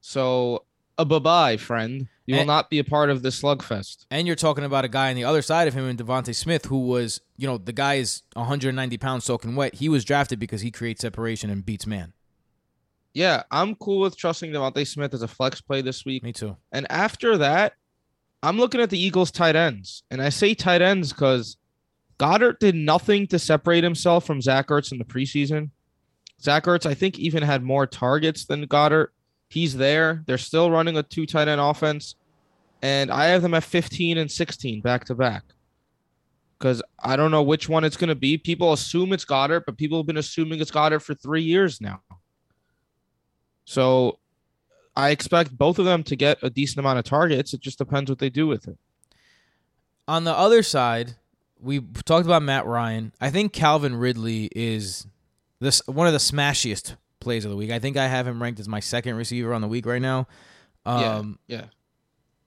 [0.00, 0.64] So
[0.98, 2.08] a bye bye, friend.
[2.26, 4.06] You will not be a part of this slugfest.
[4.10, 6.64] And you're talking about a guy on the other side of him in DeVonta Smith,
[6.64, 9.76] who was, you know, the guy is 190 pounds soaking wet.
[9.76, 12.14] He was drafted because he creates separation and beats man.
[13.14, 16.24] Yeah, I'm cool with trusting DeVonta Smith as a flex play this week.
[16.24, 16.56] Me too.
[16.72, 17.74] And after that,
[18.42, 20.02] I'm looking at the Eagles tight ends.
[20.10, 21.56] And I say tight ends because
[22.18, 25.70] Goedert did nothing to separate himself from Zach Ertz in the preseason.
[26.40, 29.08] Zach Ertz, I think, even had more targets than Goedert.
[29.48, 30.22] He's there.
[30.26, 32.16] They're still running a two tight end offense.
[32.82, 35.42] And I have them at 15 and 16 back to back.
[36.58, 38.38] Because I don't know which one it's going to be.
[38.38, 42.00] People assume it's Goedert, but people have been assuming it's Goedert for three years now.
[43.64, 44.18] So
[44.94, 47.52] I expect both of them to get a decent amount of targets.
[47.52, 48.78] It just depends what they do with it.
[50.08, 51.16] On the other side,
[51.60, 53.12] we talked about Matt Ryan.
[53.20, 55.06] I think Calvin Ridley is
[55.60, 57.72] this one of the smashiest plays of the week.
[57.72, 60.28] I think I have him ranked as my second receiver on the week right now.
[60.84, 61.64] Um, yeah.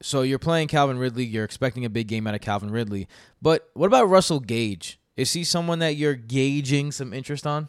[0.02, 1.26] So you're playing Calvin Ridley.
[1.26, 3.10] You're expecting a big game out of Calvin Ridley.
[3.42, 4.98] But what about Russell Gage?
[5.18, 7.68] Is he someone that you're gauging some interest on?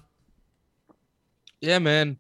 [1.61, 2.19] Yeah, man.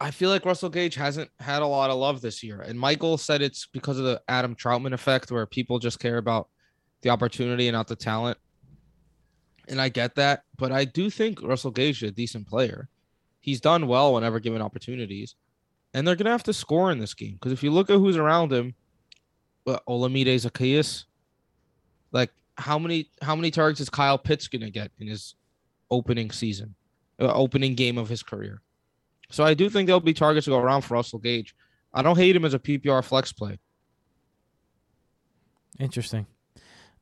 [0.00, 2.60] I feel like Russell Gage hasn't had a lot of love this year.
[2.60, 6.48] And Michael said it's because of the Adam Trautman effect where people just care about
[7.00, 8.38] the opportunity and not the talent.
[9.66, 10.44] And I get that.
[10.56, 12.88] But I do think Russell Gage is a decent player.
[13.42, 15.34] He's done well whenever given opportunities.
[15.92, 17.34] And they're to have to score in this game.
[17.34, 18.74] Because if you look at who's around him,
[19.64, 21.04] what, Olamide Zaccheaus,
[22.12, 25.34] like how many how many targets is Kyle Pitts to get in his
[25.90, 26.74] opening season,
[27.20, 28.62] uh, opening game of his career?
[29.30, 31.54] So I do think there'll be targets to go around for Russell Gage.
[31.92, 33.58] I don't hate him as a PPR flex play.
[35.80, 36.26] Interesting.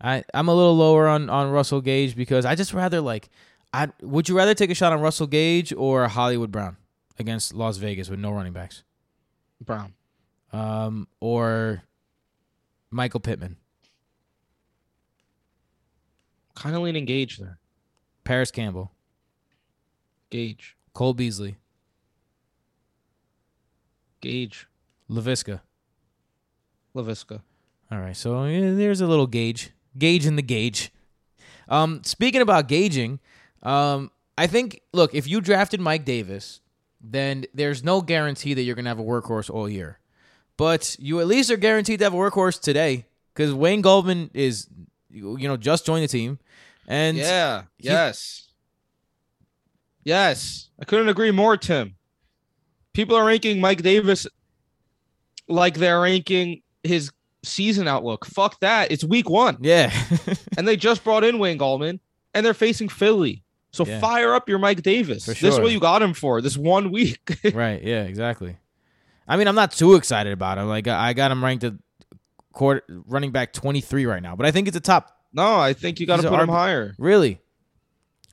[0.00, 3.28] I I'm a little lower on on Russell Gage because I just rather like
[3.72, 6.76] I would you rather take a shot on Russell Gage or Hollywood Brown
[7.18, 8.82] against Las Vegas with no running backs?
[9.64, 9.94] Brown.
[10.52, 11.82] Um or
[12.90, 13.56] Michael Pittman,
[16.56, 17.58] Kind of leaning Gage there.
[18.24, 18.90] Parris Campbell,
[20.30, 20.76] Gage.
[20.92, 21.56] Cole Beasley,
[24.20, 24.66] Gage.
[25.08, 25.60] Laviska.
[26.94, 27.42] Laviska.
[27.92, 30.92] All right, so yeah, there's a little gauge, gauge in the gauge.
[31.68, 33.20] Um, speaking about gauging,
[33.62, 36.60] um, I think look if you drafted Mike Davis,
[37.00, 39.98] then there's no guarantee that you're gonna have a workhorse all year,
[40.56, 44.66] but you at least are guaranteed to have a workhorse today because Wayne Gallman is,
[45.10, 46.38] you know, just joined the team,
[46.86, 47.62] and yeah.
[47.78, 48.48] he- Yes.
[50.04, 50.70] Yes.
[50.80, 51.96] I couldn't agree more, Tim.
[52.92, 54.26] People are ranking Mike Davis
[55.46, 57.10] like they're ranking his
[57.44, 58.24] season outlook.
[58.26, 58.90] Fuck that.
[58.90, 59.58] It's week one.
[59.60, 59.92] yeah,
[60.56, 62.00] and they just brought in Wayne Gallman,
[62.34, 63.42] and they're facing Philly.
[63.72, 64.00] So Yeah.
[64.00, 65.24] fire up your Mike Davis.
[65.24, 66.40] For This is what you got him for.
[66.40, 67.38] This one week.
[67.54, 67.82] right.
[67.82, 68.02] Yeah.
[68.02, 68.56] Exactly.
[69.28, 70.66] I mean, I'm not too excited about him.
[70.68, 71.74] Like I got him ranked at
[72.52, 75.16] quarter running back 23 right now, but I think it's a top.
[75.32, 76.94] no, I think you got to put him higher.
[76.98, 77.40] Really.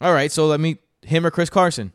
[0.02, 0.32] All right.
[0.32, 1.94] So let me him or Chris Carson.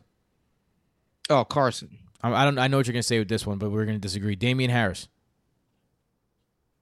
[1.29, 2.57] Oh, Carson, I, I don't.
[2.59, 4.35] I know what you're gonna say with this one, but we're gonna disagree.
[4.35, 5.07] Damien Harris,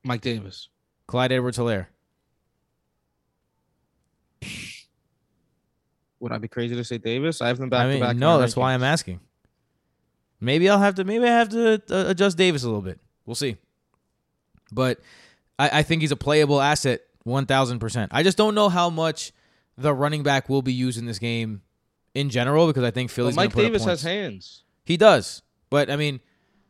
[0.04, 0.70] Mike Davis.
[1.08, 1.90] Clyde Edwards-Hilaire.
[6.22, 7.42] Would I be crazy to say Davis?
[7.42, 8.16] I have them back I to back.
[8.16, 9.20] no, that's why I'm asking.
[10.40, 11.04] Maybe I'll have to.
[11.04, 13.00] Maybe I have to uh, adjust Davis a little bit.
[13.26, 13.58] We'll see.
[14.72, 15.00] But
[15.58, 18.12] I, I think he's a playable asset, one thousand percent.
[18.14, 19.32] I just don't know how much
[19.78, 21.64] the running back will be used in this game
[22.14, 23.36] in general because I think Philly's.
[23.36, 24.64] Mike gonna up Davis has hands.
[24.86, 26.20] He does, but I mean,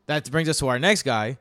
[0.07, 1.37] that brings us to our next guy.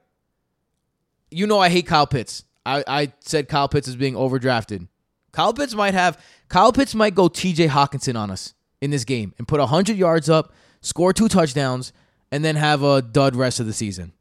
[1.30, 2.44] You know, I hate Kyle Pitts.
[2.66, 4.88] I, I said Kyle Pitts is being overdrafted.
[5.32, 7.68] Kyle Pitts might have Kyle Pitts might go T.J.
[7.68, 11.92] Hockenson on us in this game and put hundred yards up, score two touchdowns,
[12.30, 14.12] and then have a dud rest of the season.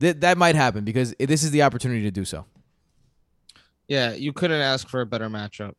[0.00, 2.46] That that might happen because this is the opportunity to do so.
[3.88, 5.74] Yeah, you couldn't ask for a better matchup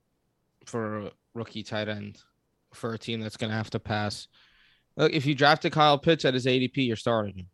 [0.65, 2.19] for a rookie tight end
[2.73, 4.27] for a team that's going to have to pass.
[4.97, 7.47] Look, if you drafted Kyle Pitts at his ADP, you're starting him.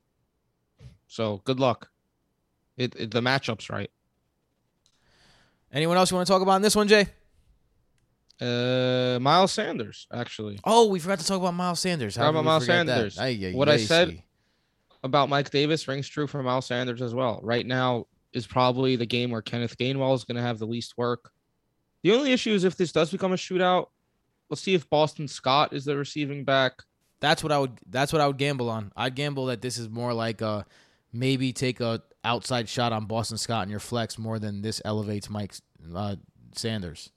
[1.08, 1.90] So good luck.
[2.76, 3.90] It, it the matchup's right.
[5.72, 7.08] Anyone else you want to talk about in this one, Jay?
[8.40, 12.16] Uh, Miles Sanders actually Oh, we forgot to talk about Miles Sanders.
[12.16, 12.66] How about Miles?
[12.68, 13.18] Sanders.
[13.18, 14.22] Ay, ay, What I said-
[15.04, 17.40] about Mike Davis rings true for Miles Sanders as well.
[17.44, 20.98] Right now is probably the game where Kenneth Gainwell is going to have the least
[20.98, 21.32] work.
[22.04, 23.88] The only issue is if this does become a shootout.
[24.50, 26.84] Let's see if Boston Scott is the receiving back.
[27.20, 27.80] That's what I would.
[27.90, 28.92] That's what I would gamble on.
[28.96, 30.66] I'd gamble that this is more like a
[31.14, 35.30] maybe take a outside shot on Boston Scott in your flex more than this elevates
[35.30, 35.54] Mike
[35.96, 36.16] uh,
[36.54, 37.12] Sanders.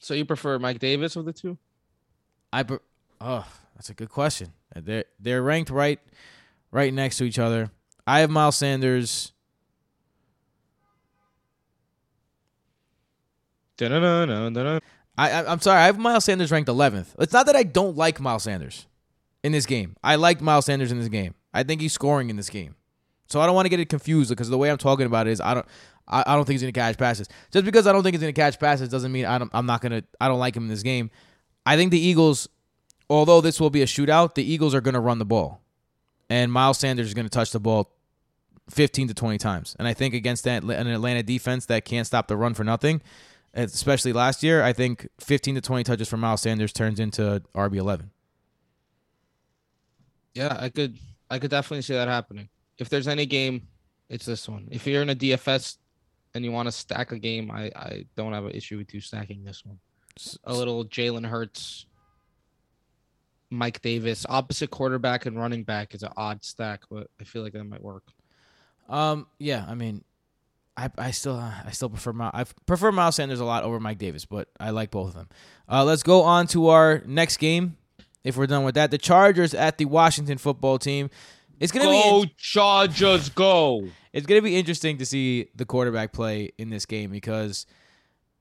[0.00, 1.56] So you prefer Mike Davis of the two?
[2.52, 2.62] I.
[2.62, 2.78] Pre-
[3.20, 4.52] oh, that's a good question.
[4.74, 6.00] They're they're ranked right,
[6.70, 7.70] right next to each other.
[8.06, 9.32] I have Miles Sanders.
[13.76, 14.78] Da-na-na-na-na-na.
[15.16, 15.80] I, I I'm sorry.
[15.80, 17.14] I have Miles Sanders ranked 11th.
[17.18, 18.86] It's not that I don't like Miles Sanders
[19.42, 19.96] in this game.
[20.02, 21.34] I like Miles Sanders in this game.
[21.54, 22.74] I think he's scoring in this game.
[23.28, 25.30] So I don't want to get it confused because the way I'm talking about it
[25.30, 25.66] is I don't
[26.06, 27.28] I, I don't think he's gonna catch passes.
[27.50, 29.80] Just because I don't think he's gonna catch passes doesn't mean I don't I'm not
[29.80, 31.10] gonna I don't like him in this game.
[31.64, 32.48] I think the Eagles,
[33.08, 35.62] although this will be a shootout, the Eagles are gonna run the ball,
[36.28, 37.90] and Miles Sanders is gonna touch the ball
[38.70, 39.76] 15 to 20 times.
[39.78, 43.00] And I think against that an Atlanta defense that can't stop the run for nothing,
[43.54, 47.76] especially last year, I think 15 to 20 touches for Miles Sanders turns into RB
[47.76, 48.10] 11.
[50.34, 50.98] Yeah, I could
[51.34, 52.48] I could definitely see that happening.
[52.78, 53.66] If there's any game,
[54.08, 54.68] it's this one.
[54.70, 55.78] If you're in a DFS
[56.32, 59.00] and you want to stack a game, I, I don't have an issue with you
[59.00, 59.80] stacking this one.
[60.44, 61.86] A little Jalen Hurts,
[63.50, 67.52] Mike Davis, opposite quarterback and running back is an odd stack, but I feel like
[67.54, 68.04] that might work.
[68.88, 70.04] Um, yeah, I mean,
[70.76, 73.98] I, I still I still prefer Miles, I prefer Miles Sanders a lot over Mike
[73.98, 75.28] Davis, but I like both of them.
[75.68, 77.76] Uh, let's go on to our next game.
[78.24, 81.10] If we're done with that, the Chargers at the Washington football team.
[81.60, 83.84] It's gonna be Go Chargers, go!
[84.14, 87.66] it's going to be interesting to see the quarterback play in this game because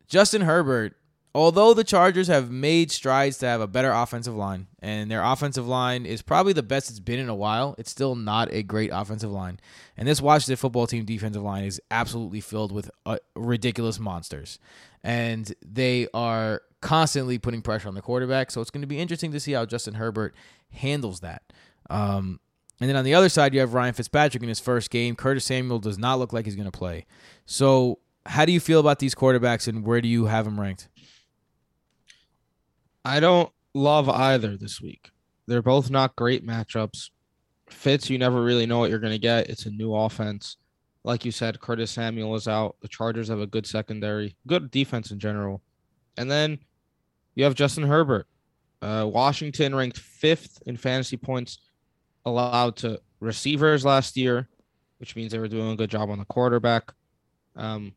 [0.07, 0.95] Justin Herbert,
[1.33, 5.67] although the Chargers have made strides to have a better offensive line, and their offensive
[5.67, 8.91] line is probably the best it's been in a while, it's still not a great
[8.93, 9.59] offensive line.
[9.97, 14.59] And this Washington football team defensive line is absolutely filled with uh, ridiculous monsters.
[15.03, 18.51] And they are constantly putting pressure on the quarterback.
[18.51, 20.35] So it's going to be interesting to see how Justin Herbert
[20.71, 21.41] handles that.
[21.89, 22.39] Um,
[22.79, 25.15] and then on the other side, you have Ryan Fitzpatrick in his first game.
[25.15, 27.05] Curtis Samuel does not look like he's going to play.
[27.45, 30.87] So, how do you feel about these quarterbacks, and where do you have them ranked?
[33.03, 35.11] I don't love either this week.
[35.45, 37.09] They're both not great matchups.
[37.69, 39.49] Fitz, you never really know what you're going to get.
[39.49, 40.57] It's a new offense.
[41.03, 42.77] Like you said, Curtis Samuel is out.
[42.81, 45.61] The Chargers have a good secondary, good defense in general.
[46.17, 46.59] And then
[47.35, 48.27] you have Justin Herbert.
[48.81, 51.59] Uh, Washington ranked fifth in fantasy points
[52.25, 54.49] allowed to receivers last year,
[54.97, 56.91] which means they were doing a good job on the quarterback.
[57.55, 57.93] Um,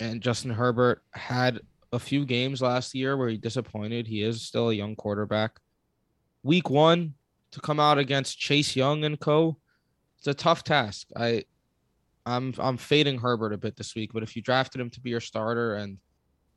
[0.00, 1.60] and Justin Herbert had
[1.92, 4.06] a few games last year where he disappointed.
[4.06, 5.60] He is still a young quarterback.
[6.42, 7.14] Week one
[7.52, 9.56] to come out against Chase Young and co.
[10.18, 11.08] It's a tough task.
[11.16, 11.44] I
[12.26, 15.10] I'm I'm fading Herbert a bit this week, but if you drafted him to be
[15.10, 15.98] your starter and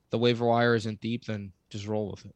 [0.09, 2.35] the waiver wire isn't deep, then just roll with it.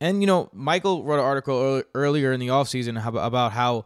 [0.00, 3.84] And, you know, Michael wrote an article earl- earlier in the offseason about how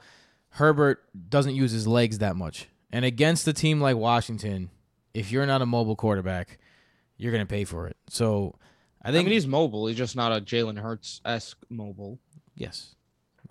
[0.51, 2.69] Herbert doesn't use his legs that much.
[2.91, 4.71] And against a team like Washington,
[5.13, 6.59] if you're not a mobile quarterback,
[7.19, 7.97] you're gonna pay for it.
[8.09, 8.55] So
[9.03, 9.87] I I, think mean, he's mobile.
[9.87, 12.19] He's just not a Jalen Hurts esque mobile.
[12.55, 12.95] yes.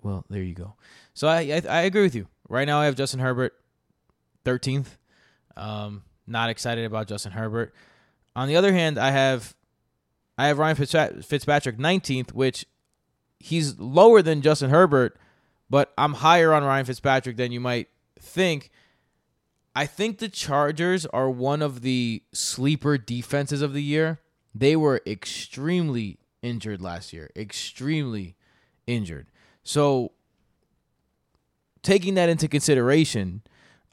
[0.02, 0.74] Well, there you go.
[1.14, 2.26] So I, I I agree with you.
[2.48, 3.54] Right now I have Justin Herbert
[4.44, 4.86] 13th.
[5.56, 7.74] Um, not excited about Justin Herbert.
[8.36, 9.56] On the other hand, I have
[10.38, 12.66] I have Ryan Fitzpatrick 19th, which
[13.40, 15.18] he's lower than Justin Herbert,
[15.70, 17.88] but I'm higher on Ryan Fitzpatrick than you might
[18.20, 18.70] think.
[19.74, 24.20] I think the Chargers are one of the sleeper defenses of the year.
[24.54, 28.36] They were extremely injured last year, extremely
[28.86, 29.28] injured.
[29.62, 30.12] So,
[31.82, 33.42] taking that into consideration,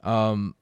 [0.02, 0.54] um,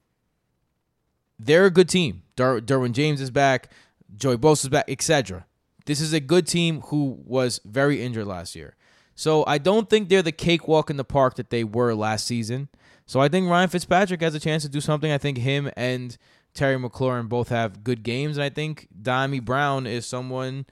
[1.45, 2.23] they're a good team.
[2.35, 3.71] Dar- Derwin James is back,
[4.15, 5.45] Joey Bosa is back, etc.
[5.85, 8.75] This is a good team who was very injured last year.
[9.15, 12.69] So I don't think they're the cakewalk in the park that they were last season.
[13.05, 15.11] So I think Ryan Fitzpatrick has a chance to do something.
[15.11, 16.17] I think him and
[16.53, 20.65] Terry McLaurin both have good games, and I think Dyami Brown is someone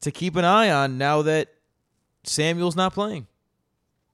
[0.00, 1.48] to keep an eye on now that
[2.24, 3.26] Samuel's not playing.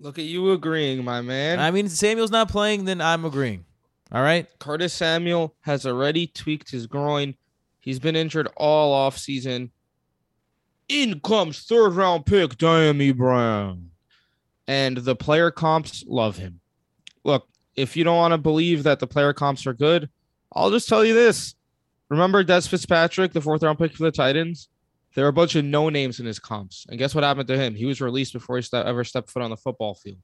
[0.00, 1.59] Look at you agreeing, my man.
[1.59, 3.64] I mean, if Samuel's not playing, then I'm agreeing.
[4.11, 4.46] All right.
[4.59, 7.34] Curtis Samuel has already tweaked his groin.
[7.80, 9.70] He's been injured all off season.
[10.88, 13.90] In comes third round pick Dyami Brown.
[14.66, 16.61] And the player comps love him.
[17.24, 20.09] Look, if you don't want to believe that the player comps are good,
[20.52, 21.54] I'll just tell you this.
[22.09, 24.68] Remember Dez Fitzpatrick, the fourth round pick for the Titans?
[25.14, 26.86] There are a bunch of no names in his comps.
[26.88, 27.74] And guess what happened to him?
[27.74, 30.18] He was released before he ever stepped foot on the football field.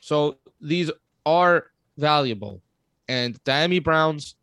[0.00, 0.90] So these
[1.24, 2.62] are valuable.
[3.08, 4.36] And Dyami Brown's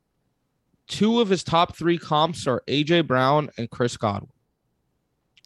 [0.87, 4.31] two of his top three comps are AJ Brown and Chris Godwin.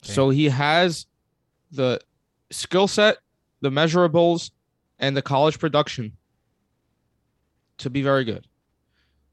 [0.01, 1.05] So he has
[1.72, 1.99] the
[2.51, 3.18] skill set,
[3.61, 4.51] the measurables,
[4.99, 6.14] and the college production
[7.78, 8.47] to be very good.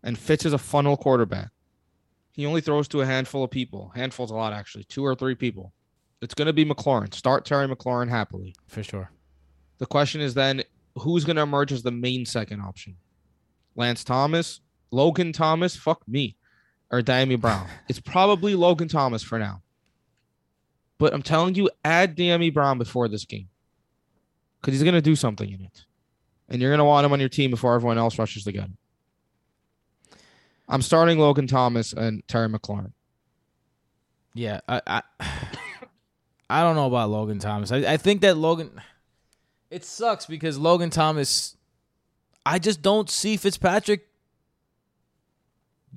[0.02, 1.50] And Fitz is a funnel quarterback.
[2.32, 3.92] He only throws to a handful of people.
[3.94, 4.84] Handful's a lot, actually.
[4.84, 5.72] Two or three people.
[6.22, 7.12] It's going to be McLaurin.
[7.12, 8.54] Start Terry McLaurin happily.
[8.68, 9.10] For sure.
[9.78, 10.62] The question is then
[10.96, 12.96] who's going to emerge as the main second option?
[13.76, 14.60] Lance Thomas,
[14.90, 16.36] Logan Thomas, fuck me,
[16.90, 17.66] or Dyami Brown.
[17.88, 19.62] it's probably Logan Thomas for now.
[20.98, 23.48] But I'm telling you, add Dyami Brown before this game
[24.60, 25.84] because he's going to do something in it.
[26.48, 28.76] And you're going to want him on your team before everyone else rushes get him.
[30.68, 32.92] I'm starting Logan Thomas and Terry McLaurin.
[34.34, 35.02] Yeah, I, I,
[36.50, 37.72] I don't know about Logan Thomas.
[37.72, 38.70] I, I think that Logan,
[39.70, 41.56] it sucks because Logan Thomas,
[42.44, 44.06] I just don't see Fitzpatrick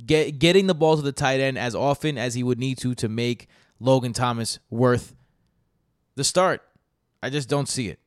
[0.05, 2.95] get getting the ball to the tight end as often as he would need to
[2.95, 3.47] to make
[3.79, 5.15] Logan Thomas worth
[6.15, 6.61] the start.
[7.21, 7.99] I just don't see it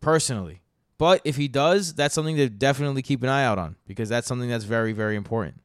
[0.00, 0.60] personally.
[0.98, 4.26] But if he does, that's something to definitely keep an eye out on because that's
[4.26, 5.60] something that's very, very important.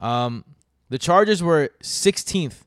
[0.00, 0.44] Um,
[0.88, 2.62] the Chargers were 16th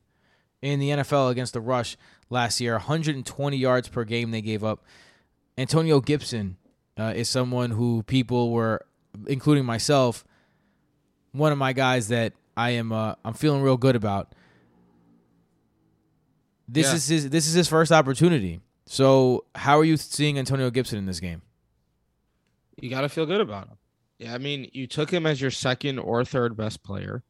[0.61, 1.95] in the NFL against the rush
[2.29, 4.83] last year, 120 yards per game they gave up.
[5.57, 6.57] Antonio Gibson
[6.97, 8.85] uh, is someone who people were,
[9.27, 10.23] including myself,
[11.31, 14.33] one of my guys that I am uh, I'm feeling real good about.
[16.67, 16.95] This Yeah.
[16.95, 18.61] is his this is his first opportunity.
[18.85, 21.41] So how are you seeing Antonio Gibson in this game?
[22.81, 23.77] You got to feel good about him.
[24.19, 27.23] Yeah, I mean, you took him as your second or third best player,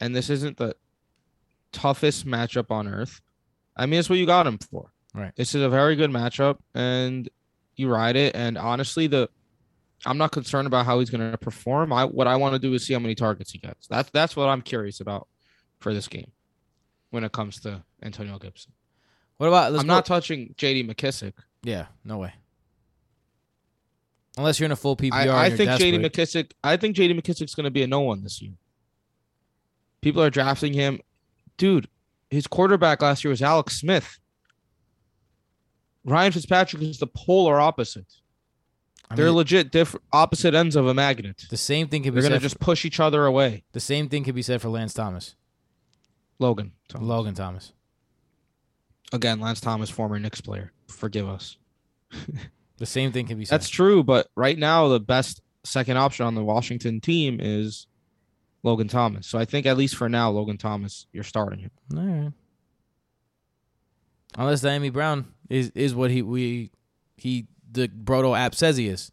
[0.00, 0.74] and this isn't the
[1.72, 3.20] toughest matchup on earth.
[3.76, 4.92] I mean, it's what you got him for.
[5.14, 5.34] Right.
[5.36, 7.28] This is a very good matchup, and
[7.76, 8.34] you ride it.
[8.34, 9.28] And honestly, the
[10.04, 11.92] I'm not concerned about how he's going to perform.
[11.92, 13.86] I what I want to do is see how many targets he gets.
[13.86, 15.28] That's that's what I'm curious about
[15.78, 16.30] for this game
[17.10, 18.72] when it comes to Antonio Gibson.
[19.38, 20.84] What about I'm go- not touching J.D.
[20.84, 21.34] McKissic.
[21.62, 22.32] Yeah, no way.
[24.38, 25.12] Unless you're in a full PPR.
[25.12, 25.98] I, I think J.D.
[25.98, 26.52] McKissic.
[26.62, 27.14] I think J.D.
[27.14, 28.52] McKissic's going to be a no one this year.
[30.02, 31.00] People are drafting him,
[31.56, 31.88] dude.
[32.28, 34.18] His quarterback last year was Alex Smith.
[36.06, 38.06] Ryan Fitzpatrick is the polar opposite.
[39.10, 41.44] I They're mean, legit different opposite ends of a magnet.
[41.50, 42.28] the same thing can be They're said.
[42.30, 43.64] going to just push each other away.
[43.72, 45.36] the same thing can be said for Lance Thomas,
[46.38, 47.06] Logan, Thomas.
[47.06, 47.72] Logan Thomas.
[49.12, 50.72] again, Lance Thomas, former Knicks player.
[50.88, 51.56] Forgive us.
[52.78, 53.54] The same thing can be said.
[53.54, 57.86] That's true, but right now the best second option on the Washington team is
[58.62, 59.26] Logan Thomas.
[59.26, 61.70] So I think at least for now, Logan Thomas, you're starting him.
[61.96, 62.32] All right.
[64.36, 66.70] Unless Dyami Brown is is what he we
[67.16, 69.12] he the Brodo app says he is.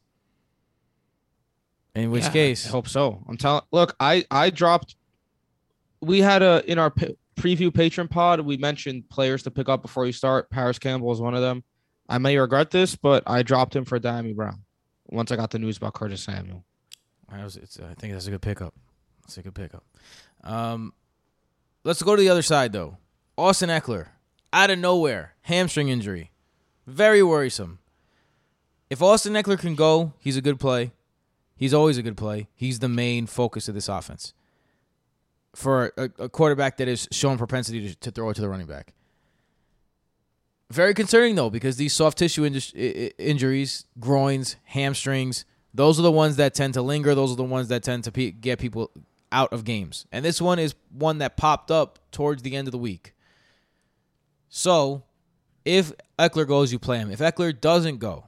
[1.95, 3.23] In which Yeah, case, I hope so.
[3.27, 3.61] I'm telling.
[3.71, 4.95] Look, I I dropped.
[6.01, 8.39] We had a in our p- preview patron pod.
[8.41, 10.49] We mentioned players to pick up before you start.
[10.49, 11.63] Parris Campbell is one of them.
[12.09, 14.63] I may regret this, but I dropped him for Dyami Brown
[15.07, 16.65] once I got the news about Curtis Samuel.
[17.29, 18.73] I, was, it's, I think that's a good pickup.
[19.21, 19.83] That's a good pickup.
[20.43, 20.93] Um,
[21.83, 22.97] let's go to the other side though.
[23.37, 24.07] Austin Ekeler,
[24.53, 26.31] out of nowhere, hamstring injury,
[26.87, 27.79] very worrisome.
[28.89, 30.91] If Austin Ekeler can go, he's a good play.
[31.55, 32.47] He's always a good play.
[32.55, 34.33] He's the main focus of this offense
[35.55, 38.67] for a, a quarterback that is showing propensity to, to throw it to the running
[38.67, 38.93] back.
[40.71, 46.03] Very concerning though, because these soft tissue inju- i- i- injuries, groins, hamstrings, those are
[46.03, 47.13] the ones that tend to linger.
[47.15, 48.91] Those are the ones that tend to pe- get people
[49.31, 50.05] out of games.
[50.11, 53.12] And this one is one that popped up towards the end of the week.
[54.55, 55.01] So,
[55.65, 57.09] if Ekeler goes, you play him.
[57.09, 58.25] If Ekeler doesn't go,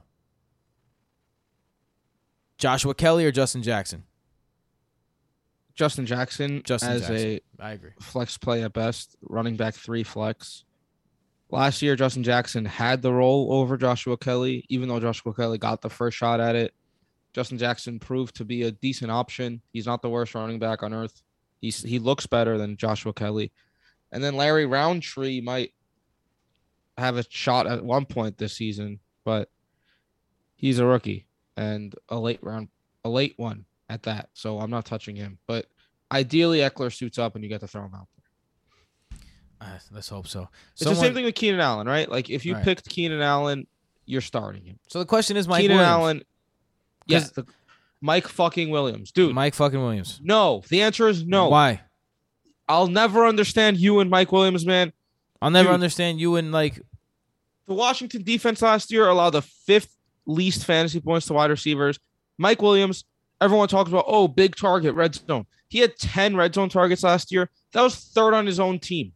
[2.58, 4.02] Joshua Kelley or Justin Jackson?
[5.76, 7.16] Justin Jackson Justin as Jackson.
[7.16, 7.92] a I agree.
[8.00, 10.64] flex play at best, running back three flex.
[11.48, 15.80] Last year, Justin Jackson had the role over Joshua Kelley, even though Joshua Kelley got
[15.80, 16.74] the first shot at it.
[17.34, 19.62] Justin Jackson proved to be a decent option.
[19.72, 21.22] He's not the worst running back on earth.
[21.60, 23.52] He's he looks better than Joshua Kelley.
[24.10, 25.72] And then Larry Rountree might
[26.98, 29.50] have a shot at one point this season, but
[30.56, 31.26] he's a rookie
[31.56, 32.68] and a late round
[33.04, 34.28] a late one at that.
[34.34, 35.38] So I'm not touching him.
[35.46, 35.66] But
[36.10, 38.08] ideally Ekeler suits up and you get to throw him out.
[39.60, 39.68] There.
[39.68, 40.48] Uh, let's hope so.
[40.72, 42.10] It's the same thing with Keenan Allen, right?
[42.10, 42.64] Like if you Right.
[42.64, 43.66] picked Keenan Allen,
[44.04, 44.78] you're starting him.
[44.88, 45.92] So the question is, Mike Keenan Williams.
[45.92, 46.22] Allen,
[47.10, 47.46] 'Cause- the-
[48.02, 49.34] Mike fucking Williams, dude.
[49.34, 50.20] Mike fucking Williams.
[50.22, 51.48] no, the answer is no.
[51.48, 51.80] Why?
[52.68, 54.92] I'll never understand you and Mike Williams, man.
[55.42, 55.74] I'll never Dude.
[55.74, 56.80] understand you and like
[57.66, 61.98] The Washington defense last year allowed the fifth least fantasy points to wide receivers.
[62.38, 63.04] Mike Williams,
[63.40, 65.46] everyone talks about, oh, big target, red zone.
[65.68, 67.50] He had 10 red zone targets last year.
[67.72, 69.12] That was third on his own team.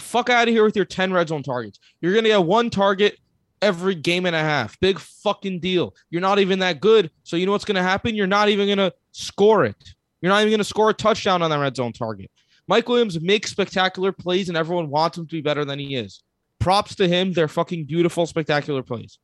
[0.00, 1.78] Fuck out of here with your 10 red zone targets.
[2.00, 3.18] You're going to get one target
[3.60, 4.78] every game and a half.
[4.80, 5.94] Big fucking deal.
[6.10, 7.10] You're not even that good.
[7.24, 8.14] So you know what's going to happen?
[8.14, 9.76] You're not even going to score it.
[10.20, 12.30] You're not even going to score a touchdown on that red zone target.
[12.68, 16.22] Mike Williams makes spectacular plays and everyone wants him to be better than he is.
[16.58, 17.32] Props to him.
[17.32, 19.18] They're fucking beautiful, spectacular plays.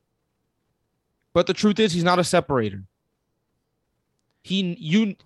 [1.32, 2.84] But the truth is, he's not a separator.
[4.43, 5.16] He you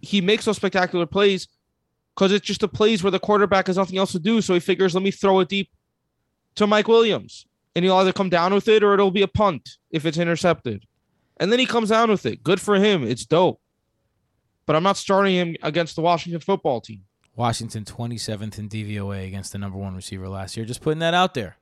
[0.00, 1.48] he makes those spectacular plays
[2.14, 4.40] because it's just the plays where the quarterback has nothing else to do.
[4.40, 5.70] So he figures, let me throw it deep
[6.56, 9.76] to Mike Williams, and he'll either come down with it or it'll be a punt
[9.90, 10.84] if it's intercepted.
[11.38, 12.42] And then he comes down with it.
[12.42, 13.04] Good for him.
[13.04, 13.60] It's dope.
[14.64, 17.02] But I'm not starting him against the Washington football team.
[17.36, 20.64] Washington 27th in DVOA against the number one receiver last year.
[20.66, 21.58] Just putting that out there.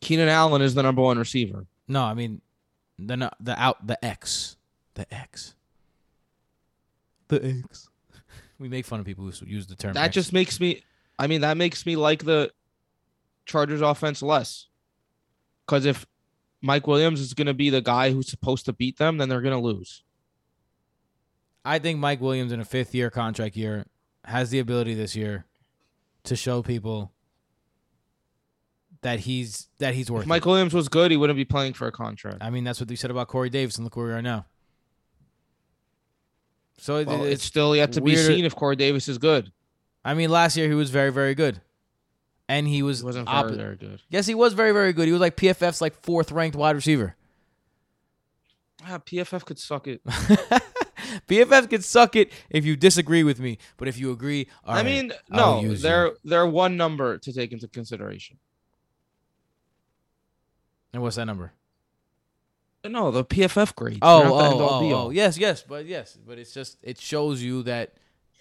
[0.00, 1.66] Keenan Allen is the number one receiver.
[1.86, 2.42] No, I mean
[2.98, 4.56] the the out the X,
[4.94, 5.54] the X,
[7.28, 7.88] the X.
[8.60, 9.92] We make fun of people who use the term.
[9.92, 10.14] That X.
[10.14, 10.82] just makes me.
[11.16, 12.50] I mean, that makes me like the
[13.46, 14.66] Chargers offense less.
[15.64, 16.04] Because if
[16.60, 19.42] Mike Williams is going to be the guy who's supposed to beat them, then they're
[19.42, 20.02] going to lose.
[21.64, 23.86] I think Mike Williams in a fifth year contract year
[24.28, 25.46] has the ability this year
[26.24, 27.12] to show people
[29.00, 30.22] that he's that he's worth.
[30.22, 30.28] If it.
[30.28, 32.38] Mike Williams was good, he wouldn't be playing for a contract.
[32.40, 34.46] I mean, that's what they said about Corey Davis, and look where we are now.
[36.78, 39.50] So Well, it's, it's still yet to be seen if Corey Davis is good.
[40.04, 41.60] I mean, last year he was very, very good,
[42.48, 44.02] and he was He wasn't oppo- very, very good.
[44.08, 45.06] Yes, he was very, very good.
[45.06, 47.16] He was like PFF's like fourth ranked wide receiver.
[48.86, 50.02] Ah, PFF could suck it.
[51.28, 54.76] PFF can suck it if you disagree with me, but if you agree, all I
[54.78, 56.16] right, mean, no, they're you.
[56.24, 58.38] they're one number to take into consideration.
[60.92, 61.52] And what's that number?
[62.88, 63.98] No, the PFF grades.
[64.02, 66.98] Oh, They're not the oh, oh, oh, yes, yes, but yes, but it's just it
[66.98, 67.94] shows you that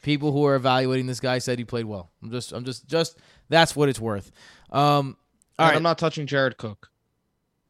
[0.03, 2.11] people who are evaluating this guy said he played well.
[2.23, 3.17] I'm just, I'm just, just
[3.49, 4.31] that's what it's worth.
[4.71, 5.17] Um,
[5.59, 6.89] all And right, I'm not touching Jared Cook.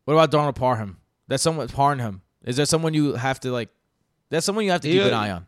[0.05, 0.97] what about Donald Parham?
[1.27, 2.21] That's someone Parham.
[2.43, 3.69] Is there someone you have to like?
[4.29, 5.07] That's someone you have to keep Yeah.
[5.07, 5.47] an eye on.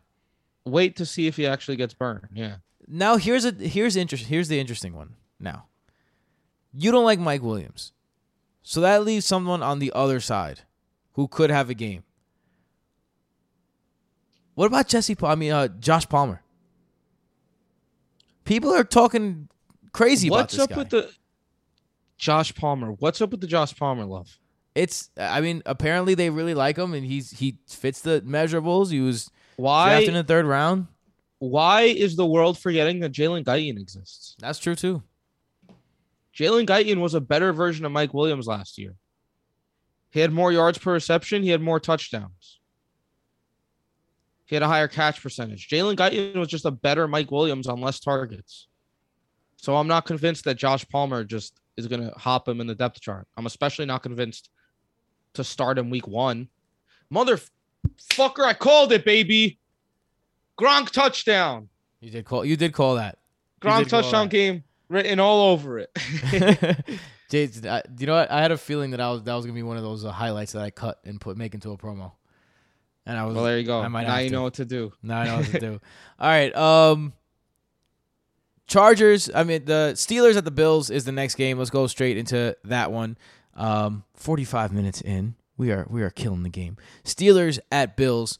[0.64, 2.28] Wait to see if he actually gets burned.
[2.32, 2.56] Yeah.
[2.86, 5.14] Now here's a here's interest here's the interesting one.
[5.38, 5.66] Now,
[6.72, 7.92] you don't like Mike Williams,
[8.62, 10.62] so that leaves someone on the other side
[11.12, 12.04] who could have a game.
[14.54, 15.16] What about Jesse?
[15.22, 16.42] I mean, uh, Josh Palmer.
[18.44, 19.48] People are talking
[19.92, 20.58] crazy about this.
[20.58, 20.76] What's up guy.
[20.76, 21.10] with the
[22.18, 22.92] Josh Palmer?
[22.92, 24.38] What's up with the Josh Palmer love?
[24.74, 25.10] It's.
[25.16, 28.90] I mean, apparently they really like him, and he's he fits the measurables.
[28.90, 29.90] He was Why?
[29.90, 30.86] drafted in the third round.
[31.38, 34.36] Why is the world forgetting that Jalen Guyton exists?
[34.38, 35.02] That's true too.
[36.36, 38.94] Jalen Guyton was a better version of Mike Williams last year.
[40.10, 41.42] He had more yards per reception.
[41.42, 42.60] He had more touchdowns.
[44.44, 45.68] He had a higher catch percentage.
[45.68, 48.66] Jalen Guyton was just a better Mike Williams on less targets.
[49.56, 52.74] So I'm not convinced that Josh Palmer just is going to hop him in the
[52.74, 53.28] depth chart.
[53.36, 54.50] I'm especially not convinced
[55.34, 56.48] to start him week one.
[57.12, 59.58] Motherfucker, I called it, baby.
[60.58, 61.68] Gronk touchdown.
[62.00, 62.44] You did call.
[62.44, 63.18] You did call that.
[63.60, 65.90] Gronk touchdown game written all over it.
[67.30, 68.30] Jason, I, you know what?
[68.30, 70.10] I had a feeling that I was that was gonna be one of those uh,
[70.10, 72.12] highlights that I cut and put make into a promo.
[73.06, 73.80] And I was well, there you go.
[73.80, 74.34] I might now you to.
[74.34, 74.92] know what to do.
[75.02, 75.80] Now I know what to do.
[76.18, 76.54] All right.
[76.54, 77.12] Um
[78.66, 81.58] Chargers, I mean the Steelers at the Bills is the next game.
[81.58, 83.16] Let's go straight into that one.
[83.56, 85.34] Um 45 minutes in.
[85.56, 86.76] We are we are killing the game.
[87.04, 88.38] Steelers at Bills.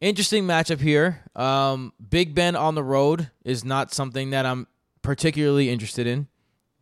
[0.00, 1.22] Interesting matchup here.
[1.36, 4.66] Um Big Ben on the road is not something that I'm
[5.02, 6.28] particularly interested in.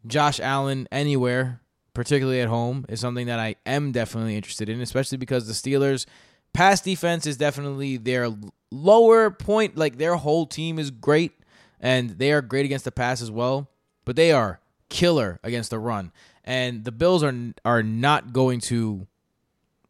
[0.07, 1.61] Josh Allen anywhere,
[1.95, 6.07] particularly at home, is something that I am definitely interested in, especially because the Steelers
[6.53, 8.29] pass defense is definitely their
[8.71, 9.77] lower point.
[9.77, 11.33] Like their whole team is great,
[11.81, 13.69] and they are great against the pass as well.
[14.05, 16.13] But they are killer against the run,
[16.49, 17.34] and the Bills are
[17.64, 19.07] are not going to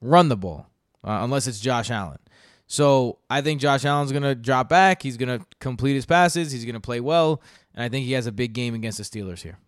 [0.03, 0.67] run the ball
[1.05, 2.19] uh, unless it's Josh Allen.
[2.67, 5.03] So I think Josh Allen's gonna drop back.
[5.03, 6.53] He's gonna complete his passes.
[6.53, 7.41] He's gonna play well,
[7.75, 9.59] and I think he has a big game against the Steelers here.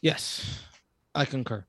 [0.00, 0.60] Yes,
[1.14, 1.64] I concur.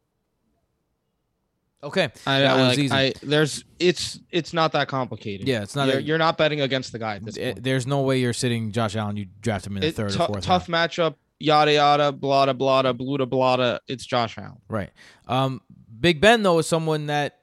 [1.81, 2.93] Okay, I, That I, was like, easy.
[2.95, 5.47] I there's it's it's not that complicated.
[5.47, 8.01] Yeah, it's not You're, a- you're not betting against the guy this Eh, there's no
[8.01, 9.15] way you're sitting Josh Allen.
[9.15, 10.43] You draft him in the It- third tou- or fourth.
[10.43, 10.91] tough round.
[10.91, 11.15] matchup.
[11.39, 12.11] Yada yada.
[12.11, 12.95] Blada blada.
[12.95, 13.79] bluda blada.
[13.87, 14.57] It's Josh Allen.
[14.67, 14.91] Right.
[15.27, 15.61] Um,
[15.99, 17.39] Big Ben though is someone that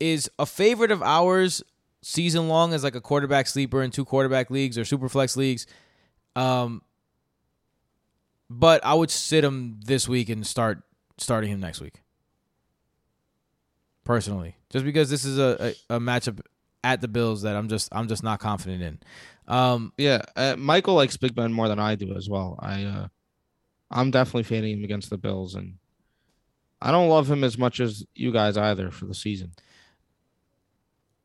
[0.00, 1.62] is a favorite of ours
[2.02, 5.66] season long as like a quarterback sleeper in two quarterback leagues or super flex leagues.
[6.36, 6.82] Um,
[8.50, 10.82] but I would sit him this week and start
[11.18, 12.02] starting him next week.
[14.04, 16.40] Personally, just because this is a, a, a matchup
[16.82, 18.98] at the Bills that I'm just I'm just not confident in.
[19.48, 22.58] Um, Yeah, uh, Michael likes Big Ben more than I do as well.
[22.60, 23.08] I uh,
[23.90, 25.74] I'm definitely fading him against the Bills, and
[26.80, 29.52] I don't love him as much as you guys either for the season.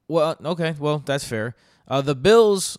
[0.07, 1.55] Well, okay, well that's fair.
[1.87, 2.77] Uh, the Bills,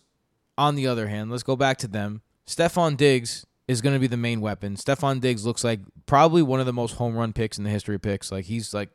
[0.57, 2.21] on the other hand, let's go back to them.
[2.45, 4.75] Stefon Diggs is going to be the main weapon.
[4.75, 7.95] Stefon Diggs looks like probably one of the most home run picks in the history
[7.95, 8.31] of picks.
[8.31, 8.89] Like he's like,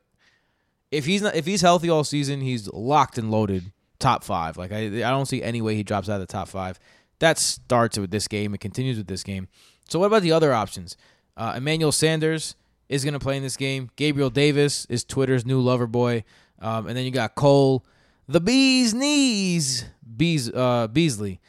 [0.91, 4.57] if he's not if he's healthy all season, he's locked and loaded top five.
[4.57, 6.79] Like I I don't see any way he drops out of the top five.
[7.19, 8.55] That starts with this game.
[8.55, 9.49] It continues with this game.
[9.89, 10.97] So what about the other options?
[11.37, 12.57] Uh, Emmanuel Sanders
[12.89, 13.91] is going to play in this game.
[13.97, 16.25] Gabriel Davis is Twitter's new lover boy,
[16.61, 17.85] um, and then you got Cole,
[18.29, 19.85] the bee's knees,
[20.17, 21.41] Bees uh, Beasley.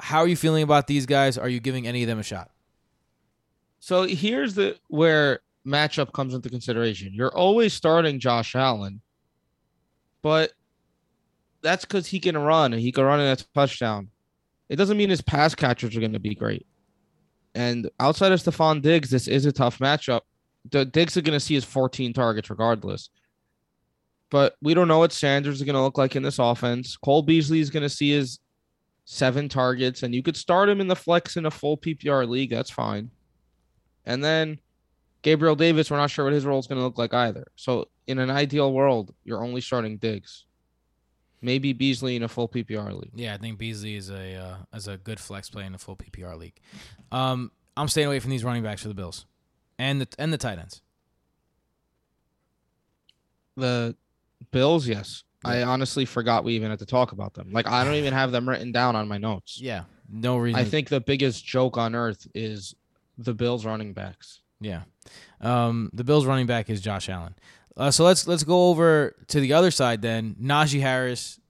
[0.00, 1.38] How are you feeling about these guys?
[1.38, 2.50] Are you giving any of them a shot?
[3.78, 7.12] So here's the where matchup comes into consideration.
[7.14, 9.00] You're always starting Josh Allen,
[10.22, 10.52] but
[11.62, 14.10] that's because he can run and he can run in a touchdown.
[14.68, 16.66] It doesn't mean his pass catchers are going to be great.
[17.54, 20.22] And outside of Stefon Diggs, this is a tough matchup.
[20.70, 23.10] The Diggs are going to see his 14 targets regardless.
[24.30, 26.96] But we don't know what Sanders is going to look like in this offense.
[26.96, 28.38] Cole Beasley is going to see his
[29.04, 32.50] seven targets, and you could start him in the flex in a full PPR league.
[32.50, 33.10] That's fine.
[34.06, 34.58] And then
[35.20, 37.46] Gabriel Davis, we're not sure what his role is going to look like either.
[37.56, 40.46] So in an ideal world, you're only starting Diggs.
[41.42, 43.10] Maybe Beasley in a full PPR league.
[43.14, 45.96] Yeah, I think Beasley is a uh, is a good flex play in a full
[45.96, 46.58] PPR league.
[47.10, 49.26] Um, I'm staying away from these running backs for the Bills,
[49.78, 50.82] and the and the tight ends.
[53.56, 53.96] The
[54.52, 55.24] Bills, yes.
[55.44, 57.50] I honestly forgot we even had to talk about them.
[57.50, 59.60] Like I don't even have them written down on my notes.
[59.60, 60.60] Yeah, no reason.
[60.60, 62.74] I think the biggest joke on earth is
[63.18, 64.40] the Bills running backs.
[64.60, 64.82] Yeah.
[65.40, 67.34] Um, the Bills running back is Josh Allen.
[67.76, 70.36] Uh, so let's let's go over to the other side then.
[70.40, 71.40] Najee Harris,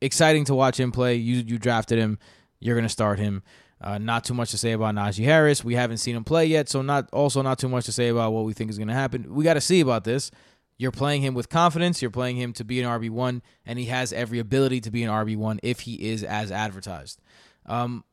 [0.00, 1.16] exciting to watch him play.
[1.16, 2.18] You you drafted him.
[2.60, 3.42] You're gonna start him.
[3.80, 5.64] Uh, not too much to say about Najee Harris.
[5.64, 8.32] We haven't seen him play yet, so not also not too much to say about
[8.32, 9.34] what we think is gonna happen.
[9.34, 10.30] We got to see about this.
[10.78, 12.00] You're playing him with confidence.
[12.00, 15.02] You're playing him to be an RB one, and he has every ability to be
[15.02, 17.20] an RB one if he is as advertised.
[17.66, 18.04] Um,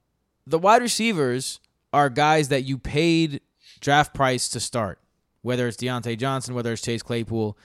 [0.46, 1.60] the wide receivers
[1.94, 3.42] are guys that you paid
[3.80, 4.99] draft price to start,
[5.42, 7.58] whether it's Diontae Johnson, whether it's Chase Claypool,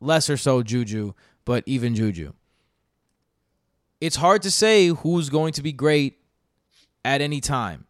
[0.00, 1.12] less or so Juju,
[1.44, 2.32] but even Juju.
[4.00, 6.18] It's hard to say who's going to be great
[7.04, 7.86] at any time.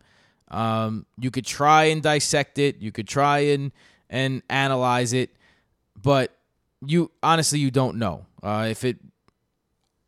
[0.48, 3.70] Um, you could try and dissect it, you could try and
[4.08, 5.30] and analyze it,
[6.00, 6.36] but
[6.84, 8.98] you honestly you don't know uh, if it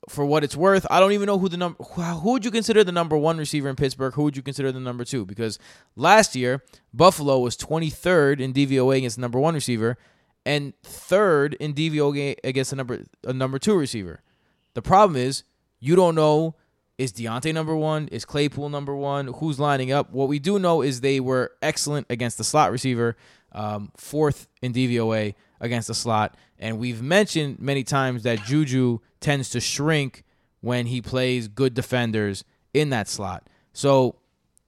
[0.09, 2.83] for what it's worth, I don't even know who the number who would you consider
[2.83, 4.15] the number one receiver in Pittsburgh.
[4.15, 5.25] Who would you consider the number two?
[5.25, 5.59] Because
[5.97, 9.97] last year Buffalo was 23rd in DVOA against the number one receiver,
[10.45, 14.23] and third in DVOA against the number a number two receiver.
[14.75, 15.45] The problem is
[15.79, 16.57] you don't know
[16.99, 20.13] is Diontae number one, is Claypool number one, who's lining up.
[20.13, 23.17] What we do know is they were excellent against the slot receiver,
[23.53, 29.51] um, fourth in DVOA against the slot, and we've mentioned many times that Juju tends
[29.51, 30.25] to shrink
[30.61, 32.45] when he plays good defenders
[32.75, 33.49] in that slot.
[33.73, 34.17] So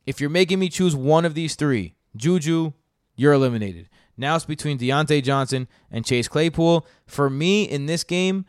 [0.07, 2.73] if you're making me choose one of these three, Juju,
[3.17, 3.89] you're eliminated.
[4.17, 6.87] Now it's between Diontae Johnson and Chase Claypool.
[7.07, 8.45] For me in this game,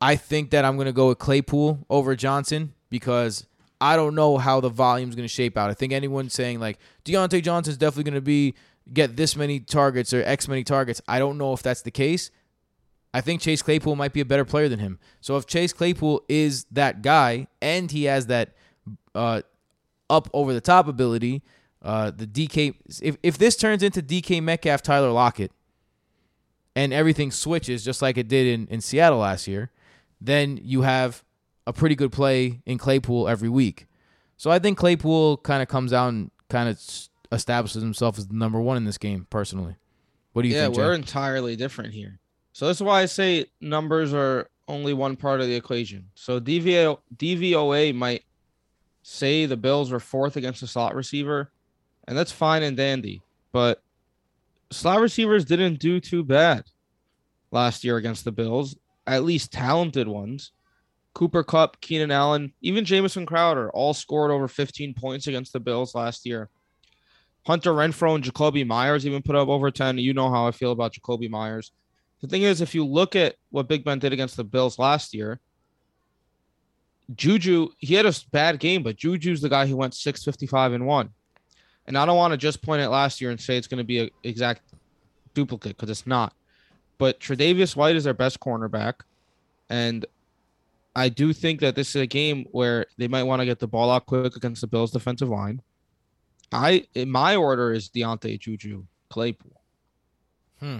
[0.00, 3.46] I think that I'm going to go with Claypool over Johnson because
[3.80, 5.70] I don't know how the volume's going to shape out.
[5.70, 8.54] I think anyone saying like Diontae Johnson's definitely going to be
[8.92, 11.00] get this many targets or X many targets.
[11.08, 12.30] I don't know if that's the case.
[13.14, 14.98] I think Chase Claypool might be a better player than him.
[15.20, 18.54] So if Chase Claypool is that guy and he has that
[19.14, 19.42] uh,
[20.08, 21.42] up over the top ability,
[21.82, 25.52] uh, the DK if if this turns into DK Metcalf Tyler Lockett
[26.74, 29.70] and everything switches just like it did in, in Seattle last year,
[30.20, 31.22] then you have
[31.66, 33.86] a pretty good play in Claypool every week.
[34.36, 36.80] So I think Claypool kind of comes out and kind of
[37.30, 39.26] establishes himself as the number one in this game.
[39.28, 39.76] Personally,
[40.32, 40.76] what do you yeah, think?
[40.76, 42.20] Yeah, we're entirely different here.
[42.52, 46.08] So that's why I say numbers are only one part of the equation.
[46.14, 48.24] So DVO, DVOA might
[49.02, 51.50] say the Bills were fourth against the slot receiver,
[52.06, 53.22] and that's fine and dandy.
[53.52, 53.82] But
[54.70, 56.64] slot receivers didn't do too bad
[57.50, 58.76] last year against the Bills,
[59.06, 60.52] at least talented ones.
[61.14, 65.94] Cooper Kupp, Keenan Allen, even Jamison Crowder all scored over 15 points against the Bills
[65.94, 66.48] last year.
[67.46, 69.98] Hunter Renfrow and Jakobi Meyers even put up over 10.
[69.98, 71.72] You know how I feel about Jakobi Meyers.
[72.22, 75.12] The thing is, if you look at what Big Ben did against the Bills last
[75.12, 75.40] year,
[77.14, 81.10] Juju, he had a bad game, but Juju's the guy who went 655 and 1.
[81.86, 83.84] And I don't want to just point at last year and say it's going to
[83.84, 84.62] be an exact
[85.34, 86.32] duplicate because it's not.
[86.98, 88.94] But Tre'Davious White is their best cornerback.
[89.68, 90.06] And
[90.94, 93.66] I do think that this is a game where they might want to get the
[93.66, 95.60] ball out quick against the Bills defensive line.
[96.52, 99.60] I in my order is Diontae Juju Claypool.
[100.60, 100.78] Hmm.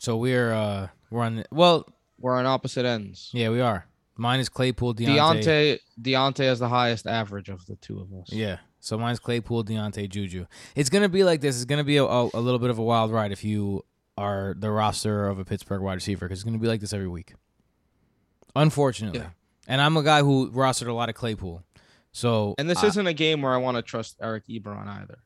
[0.00, 1.86] So we're uh we're on the, well
[2.18, 3.30] We're on opposite ends.
[3.32, 3.86] yeah we are.
[4.16, 5.16] Mine is Claypool Diontae.
[5.42, 8.32] Diontae Diontae has the highest average of the two of us.
[8.32, 8.58] Yeah.
[8.80, 10.46] So mine's Claypool Diontae Juju.
[10.74, 11.56] It's gonna be like this.
[11.56, 13.84] It's gonna be a, a, a little bit of a wild ride if you
[14.18, 17.08] are the roster of a Pittsburgh wide receiver because it's gonna be like this every
[17.08, 17.34] week.
[18.56, 19.20] Unfortunately.
[19.20, 19.30] Yeah.
[19.68, 21.62] And I'm a guy who rostered a lot of Claypool.
[22.12, 25.18] So And this I- isn't a game where I want to trust Eric Ebron either.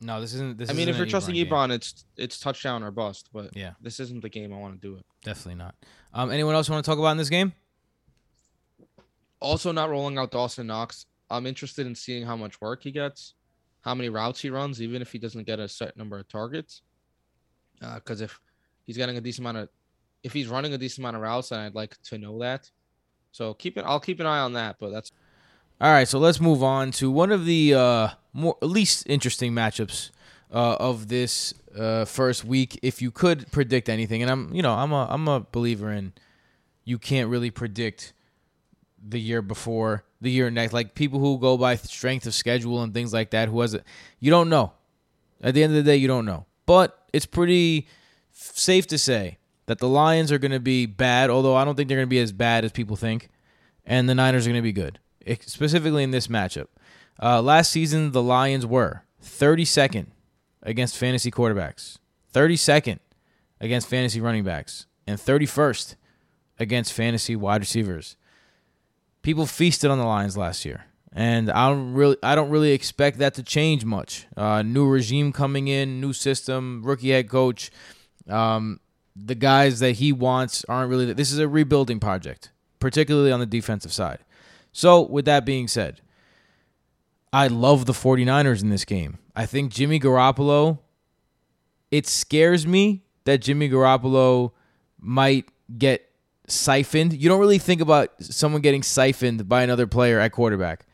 [0.00, 0.58] No, this isn't.
[0.58, 1.46] This I mean, if you're trusting game.
[1.46, 3.28] Ebron, it's it's touchdown or bust.
[3.32, 5.04] But yeah, this isn't the game I want to do it.
[5.22, 5.74] definitely not.
[6.14, 7.52] Um, anyone else want to talk about in this game?
[9.40, 11.06] Also, not rolling out Dawson Knox.
[11.30, 13.34] I'm interested in seeing how much work he gets,
[13.82, 16.82] how many routes he runs, even if he doesn't get a set number of targets.
[17.80, 18.38] Because if
[18.84, 19.68] he's getting a decent amount of,
[20.22, 22.70] if he's running a decent amount of routes, then I'd like to know that.
[23.32, 23.84] So keep it.
[23.86, 24.76] I'll keep an eye on that.
[24.78, 25.12] But that's
[25.82, 30.10] All right, so let's move on to one of the uh, more least interesting matchups
[30.52, 32.78] uh, of this uh, first week.
[32.82, 36.12] If you could predict anything, and I'm, you know, I'm a I'm a believer in
[36.84, 38.12] you can't really predict
[39.02, 40.74] the year before, the year next.
[40.74, 43.48] Like people who go by strength of schedule and things like that.
[43.48, 43.84] Who has it?
[44.18, 44.72] You don't know.
[45.40, 46.44] At the end of the day, you don't know.
[46.66, 47.88] But it's pretty
[48.32, 51.30] safe to say that the Lions are going to be bad.
[51.30, 53.30] Although I don't think they're going to be as bad as people think,
[53.86, 54.98] and the Niners are going to be good
[55.46, 56.66] specifically in this matchup.
[57.22, 60.06] Uh, last season, the Lions were 32nd
[60.62, 61.98] against fantasy quarterbacks,
[62.32, 62.98] 32nd
[63.60, 65.96] against fantasy running backs, and 31st
[66.58, 68.16] against fantasy wide receivers.
[69.22, 73.18] People feasted on the Lions last year, and I don't really, I don't really expect
[73.18, 74.26] that to change much.
[74.36, 77.70] Uh, new regime coming in, new system, rookie head coach.
[78.28, 78.80] Um,
[79.16, 81.12] the guys that he wants aren't really.
[81.12, 84.20] This is a rebuilding project, particularly on the defensive side.
[84.72, 86.00] So, with that being said,
[87.32, 89.18] I love the 49ers in this game.
[89.34, 90.78] I think Jimmy Garoppolo,
[91.90, 94.52] it scares me that Jimmy Garoppolo
[94.98, 95.46] might
[95.76, 96.08] get
[96.46, 97.12] siphoned.
[97.12, 100.86] You don't really think about someone getting siphoned by another player at quarterback.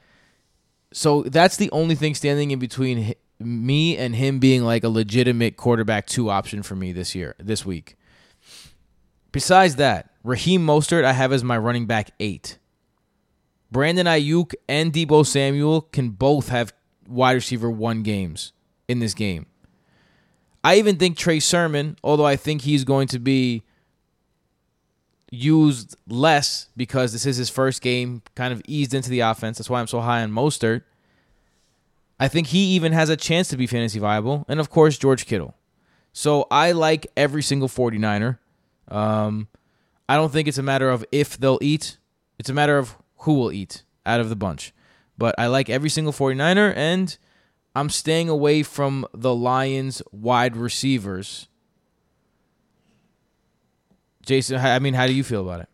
[0.93, 5.57] So, that's the only thing standing in between me and him being like a legitimate
[5.57, 7.97] quarterback two option for me this year, this week.
[9.33, 12.59] Besides that, Raheem Mostert, I have as my running back eight.
[13.77, 16.72] Brandon Aiyuk and Deebo Samuel can both have
[17.07, 18.55] wide receiver one games
[18.89, 19.45] in this game.
[20.64, 23.64] I even think Trey Sermon, although I think he's going to be
[25.31, 29.59] used less because this is his first game, kind of eased into the offense.
[29.59, 30.81] That's why I'm so high on Mostert.
[32.18, 34.47] I think he even has a chance to be fantasy viable.
[34.49, 35.55] And of course, George Kittle.
[36.14, 38.39] So I like every single 49er.
[38.89, 39.49] Um,
[40.09, 41.99] I don't think it's a matter of if they'll eat,
[42.39, 42.97] it's a matter of
[43.27, 44.72] who will eat out of the bunch.
[45.18, 47.16] But I like every single 49er, and
[47.74, 51.49] I'm staying away from the Lions wide receivers.
[54.24, 55.68] Jason, I mean, how do you feel about it?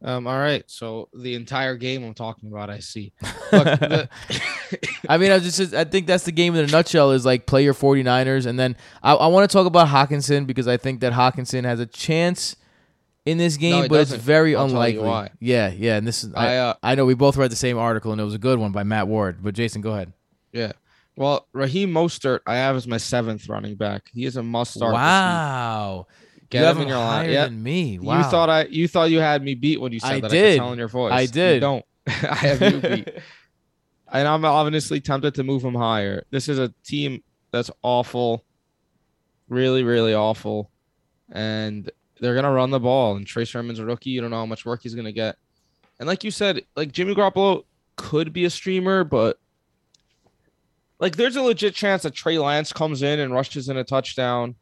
[0.00, 0.62] Um, all right.
[0.66, 3.12] So the entire game I'm talking about, I see.
[3.52, 4.08] Look, the-
[5.08, 7.64] I mean, I just I think that's the game in a nutshell is like play
[7.64, 8.44] your 49ers.
[8.44, 11.80] And then I, I want to talk about Hockenson because I think that Hockenson has
[11.80, 12.56] a chance
[13.26, 14.24] in this game, but it's doesn't.
[14.24, 15.08] very I'll tell you unlikely.
[15.08, 15.30] why.
[15.40, 15.96] Yeah, yeah.
[15.96, 18.20] And this is, I, I, uh, I know we both read the same article and
[18.20, 19.38] it was a good one by Matt Ward.
[19.42, 20.12] But Jason, go ahead.
[20.52, 20.72] yeah.
[21.16, 24.08] Well, Raheem Mostert, I have as my seventh running back.
[24.14, 24.92] He is a must start.
[24.92, 25.02] this week.
[25.02, 26.06] Wow.
[26.48, 27.24] Get you him have in your line.
[27.24, 27.44] higher Yeah.
[27.46, 27.98] than me.
[27.98, 28.18] Wow.
[28.18, 30.26] You thought I you thought you had me beat when you said I that.
[30.26, 30.52] I did.
[30.54, 31.12] could tell in your voice.
[31.12, 31.60] I You did.
[31.60, 31.84] don't.
[32.06, 33.08] I have you beat.
[34.12, 36.24] and I'm obviously tempted to move him higher.
[36.30, 38.44] This is a team that's awful,
[39.48, 40.70] really, really awful,
[41.32, 41.90] and
[42.20, 43.16] they're gonna run the ball.
[43.16, 44.10] And Trey Sermon's a rookie.
[44.10, 45.36] You don't know how much work he's gonna get.
[45.98, 47.64] And like you said, like Jimmy Garoppolo
[47.96, 49.38] could be a streamer, but
[51.00, 54.54] like there's a legit chance that Trey Lance comes in and rushes in a touchdown.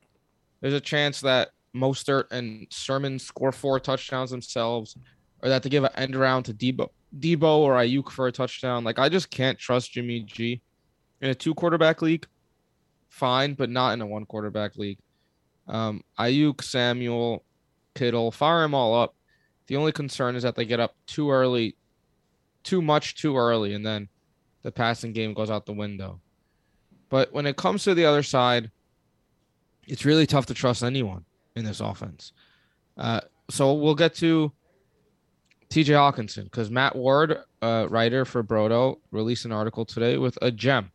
[0.61, 4.97] There's a chance that Mostert and Sermon score four touchdowns themselves,
[5.43, 6.89] or that they give an end around to Deebo,
[7.19, 8.85] Deebo or Aiyuk for a touchdown.
[8.85, 10.61] Like I just can't trust Jimmy G
[11.21, 12.27] in a two quarterback league.
[13.09, 14.99] Fine, but not in a one quarterback league.
[15.69, 17.45] Um, Aiyuk, Samuel,
[17.95, 19.15] Kittle, fire them all up.
[19.67, 21.77] The only concern is that they get up too early,
[22.63, 24.09] too much too early, and then
[24.63, 26.21] the passing game goes out the window.
[27.09, 28.71] But when it comes to the other side,
[29.87, 32.33] it's really tough to trust anyone in this offense.
[32.97, 34.53] Uh, so we'll get to
[35.71, 40.51] TJ Hockenson because Matt Ward, uh, writer for Brodo, released an article today with a
[40.51, 40.91] gem.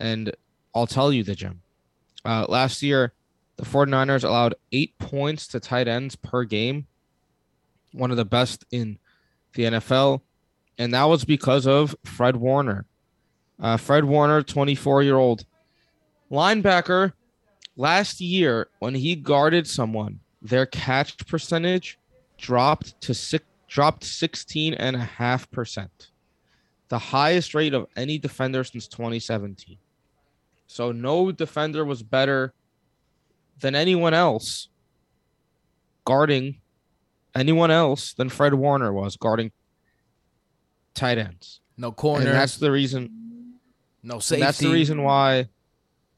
[0.00, 0.34] And
[0.74, 1.62] I'll tell you the gem.
[2.24, 3.12] Uh, last year,
[3.58, 6.86] the 49ers allowed eight points to tight ends per game,
[7.92, 8.98] one of the best in
[9.54, 10.22] the NFL.
[10.78, 12.86] And that was because of Fred Warner.
[13.60, 15.44] Uh, Fred Warner, 24 year old
[16.30, 17.12] linebacker,
[17.76, 21.98] last year when he guarded someone, their catch percentage
[22.36, 26.10] dropped to six, dropped 16 and a half percent,
[26.88, 29.76] the highest rate of any defender since 2017.
[30.68, 32.54] So no defender was better
[33.60, 34.68] than anyone else
[36.04, 36.60] guarding
[37.34, 39.52] anyone else than Fred Warner was guarding
[40.94, 41.60] tight ends.
[41.76, 42.24] no And corner.
[42.32, 43.58] that's the reason
[44.02, 44.42] no and safety.
[44.42, 45.48] that's the reason why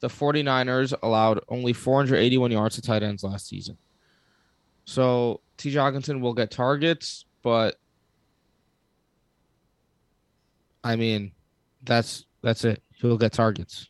[0.01, 3.77] the 49ers allowed only 481 yards to tight ends last season.
[4.87, 5.71] So T.
[5.73, 7.77] Hockenson will get targets, but
[10.83, 11.33] I mean,
[11.83, 12.83] that's that's it.
[12.95, 13.90] He'll get targets.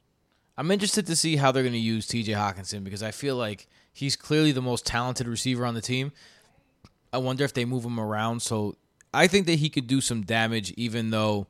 [0.61, 3.67] I'm interested to see how they're going to use TJ Hockenson because I feel like
[3.95, 6.13] he's clearly the most talented receiver on the team.
[7.15, 8.41] I wonder if they move him around.
[8.41, 8.77] So
[9.15, 11.47] I think that he could do some damage, even though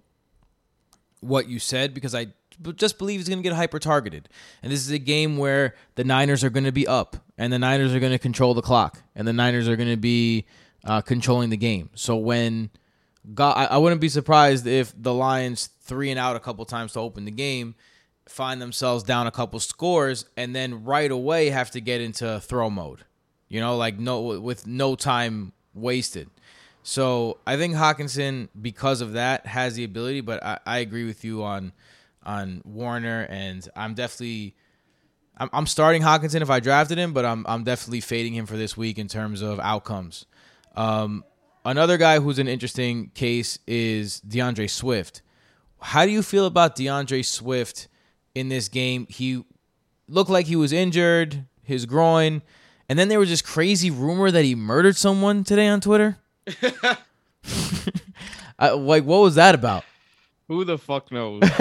[1.19, 2.29] what you said, because I
[2.77, 4.29] just believe he's going to get hyper targeted.
[4.63, 7.59] And this is a game where the Niners are going to be up, and the
[7.59, 10.47] Niners are going to control the clock, and the Niners are going to be
[10.85, 11.91] uh, controlling the game.
[11.97, 12.71] So when
[13.35, 16.93] God, I, I wouldn't be surprised if the Lions three and out a couple times
[16.93, 17.75] to open the game,
[18.31, 22.70] find themselves down a couple scores, and then right away have to get into throw
[22.70, 23.05] mode.
[23.49, 26.31] You know, like no with no time wasted.
[26.83, 30.20] So I think Hockenson, because of that, has the ability.
[30.20, 31.72] But I, I agree with you on
[32.22, 34.55] on Warner, and I'm definitely
[35.37, 38.57] I'm, I'm starting Hockenson if I drafted him, but I'm I'm definitely fading him for
[38.57, 40.26] this week in terms of outcomes.
[40.76, 41.24] Um,
[41.64, 45.22] another guy who's an interesting case is DeAndre Swift.
[45.81, 47.89] How do you feel about DeAndre Swift
[48.41, 49.07] in this game?
[49.09, 49.45] He
[50.09, 52.43] looked like he was injured, his groin,
[52.88, 56.18] and then there was this crazy rumor that he murdered someone today on Twitter.
[58.59, 59.84] I, like, what was that about?
[60.49, 61.43] Who the fuck knows?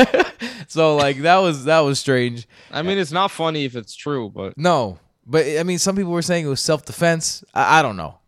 [0.68, 2.48] So, like, that was that was strange.
[2.70, 6.12] I mean, it's not funny if it's true, but No, but I mean, some people
[6.12, 7.44] were saying it was self defense.
[7.56, 8.20] I, I don't know.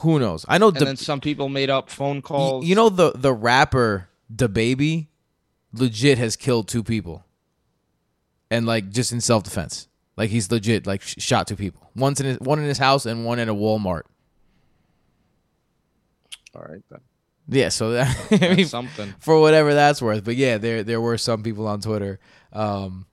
[0.00, 0.44] Who knows?
[0.48, 2.66] I know and the, then some people made up phone calls.
[2.66, 5.08] you know the the rapper the baby
[5.72, 7.24] legit has killed two people,
[8.50, 11.90] and like just in self defense, like he's legit like sh- shot two people.
[11.94, 14.02] One's in his, one in his house and one at a Walmart.
[16.54, 17.00] all right then.
[17.48, 19.14] Yeah, so that I mean, something.
[19.20, 20.24] for whatever that's worth.
[20.24, 22.18] But yeah, there there were some people on Twitter
[22.52, 23.06] um,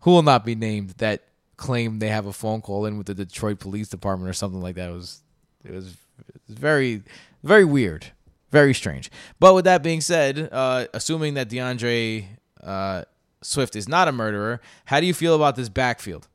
[0.00, 1.24] who will not be named that
[1.56, 4.76] claim they have a phone call in with the Detroit Police Department or something like
[4.76, 4.90] that.
[4.90, 5.22] It was
[5.64, 7.02] it was, it was very
[7.42, 8.06] very weird,
[8.50, 9.10] very strange.
[9.38, 12.26] But with that being said, uh, assuming that DeAndre
[12.62, 13.04] uh,
[13.42, 16.28] Swift is not a murderer, how do you feel about this backfield?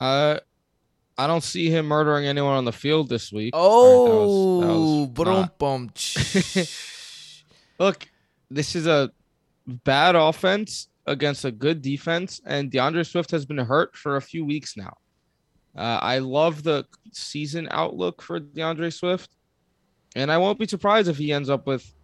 [0.00, 0.38] Uh,
[1.16, 3.50] I don't see him murdering anyone on the field this week.
[3.54, 5.90] Oh, right, that was- that was not- bum
[7.80, 8.08] Look,
[8.50, 9.10] this is a
[9.66, 14.44] bad offense against a good defense, and DeAndre Swift has been hurt for a few
[14.44, 14.96] weeks now.
[15.76, 19.30] Uh, I love the season outlook for DeAndre Swift.
[20.16, 21.94] And I won't be surprised if he ends up with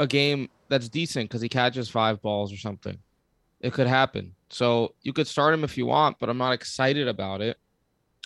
[0.00, 2.98] a game that's decent because he catches five balls or something.
[3.60, 4.34] It could happen.
[4.48, 7.58] So you could start him if you want, but I'm not excited about it.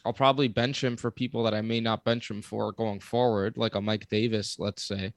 [0.04, 3.56] I'll probably bench him for people that I may not bench him for going forward,
[3.56, 5.14] like a Mike Davis, let's say.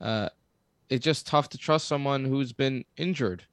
[0.00, 0.30] Uh,
[0.90, 3.44] it's just tough to trust someone who's been injured,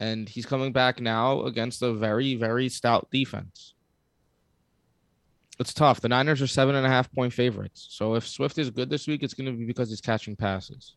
[0.00, 3.74] and he's coming back now against a very, very stout defense.
[5.58, 6.00] It's tough.
[6.00, 7.88] The Niners are seven and a half point favorites.
[7.90, 10.94] So if Swift is good this week, it's going to be because he's catching passes.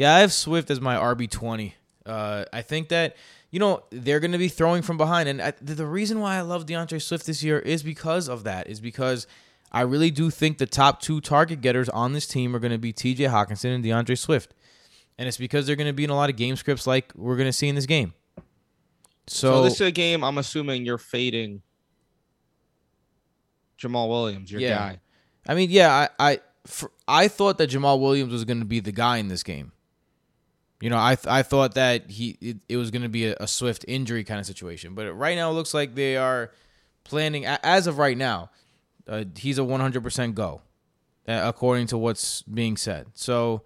[0.00, 1.74] Yeah, I have Swift as my RB twenty.
[2.06, 3.16] Uh, I think that
[3.50, 6.40] you know they're going to be throwing from behind, and I, the reason why I
[6.40, 8.66] love DeAndre Swift this year is because of that.
[8.66, 9.26] Is because
[9.70, 12.78] I really do think the top two target getters on this team are going to
[12.78, 13.24] be T.J.
[13.24, 14.54] Hockenson and DeAndre Swift,
[15.18, 17.36] and it's because they're going to be in a lot of game scripts like we're
[17.36, 18.14] going to see in this game.
[19.26, 20.24] So, So, this is a game.
[20.24, 21.60] I'm assuming you're fading
[23.78, 24.78] Jamaal Williams, your Yeah.
[24.78, 25.00] guy.
[25.46, 28.80] I mean, yeah, I I, for, I thought that Jamaal Williams was going to be
[28.80, 29.72] the guy in this game.
[30.80, 33.36] You know, I th- I thought that he it, it was going to be a,
[33.40, 36.50] a swift injury kind of situation, but right now it looks like they are
[37.04, 38.50] planning as of right now.
[39.06, 40.62] Uh, he's a 100% go,
[41.28, 43.08] uh, according to what's being said.
[43.14, 43.62] So,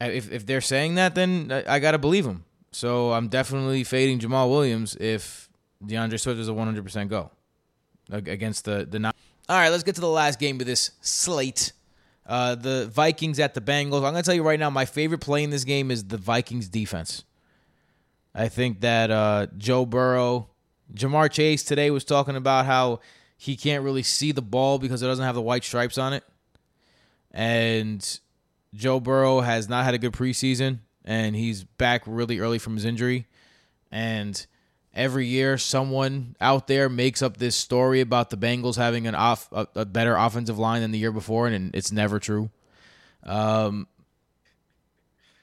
[0.00, 2.44] uh, if if they're saying that, then I, I gotta believe them.
[2.72, 5.48] So I'm definitely fading Jamaal Williams if
[5.84, 7.30] DeAndre Swift is a 100% go
[8.10, 8.98] against the the.
[8.98, 9.12] Nin-
[9.48, 11.72] All right, let's get to the last game of this slate.
[12.24, 13.96] Uh, the Vikings at the Bengals.
[13.96, 16.68] I'm gonna tell you right now, my favorite play in this game is the Vikings
[16.68, 17.24] defense.
[18.34, 20.48] I think that uh, Joe Burrow,
[20.94, 23.00] Ja'Marr Chase today was talking about how
[23.36, 26.24] he can't really see the ball because it doesn't have the white stripes on it,
[27.32, 28.20] and
[28.72, 32.84] Joe Burrow has not had a good preseason, and he's back really early from his
[32.84, 33.26] injury,
[33.90, 34.46] and
[34.94, 39.48] every year someone out there makes up this story about the Bengals having an off
[39.52, 42.50] a, a better offensive line than the year before, and it's never true.
[43.24, 43.86] Um,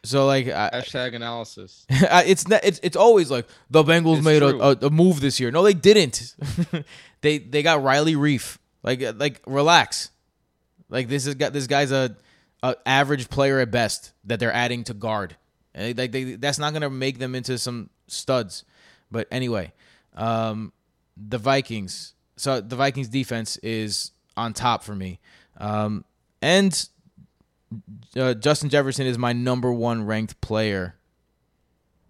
[0.04, 1.86] so like I, Hashtag analysis.
[1.90, 5.40] it's not, it's it's always like the Bengals It's made a, a, a move this
[5.40, 5.52] year.
[5.52, 6.36] No, they didn't.
[7.22, 8.58] they they got Riley Reiff.
[8.84, 10.12] Like like relax.
[10.90, 12.16] Like this is got this guy's a,
[12.64, 15.36] a average player at best that they're adding to guard.
[15.76, 18.64] And like they, that's not gonna make them into some studs.
[19.12, 19.74] But anyway,
[20.16, 20.74] um,
[21.18, 22.14] the Vikings.
[22.38, 25.20] So the Vikings defense is on top for me.
[25.58, 26.06] Um,
[26.42, 26.88] and
[28.16, 30.96] uh, Justin Jefferson is my number one ranked player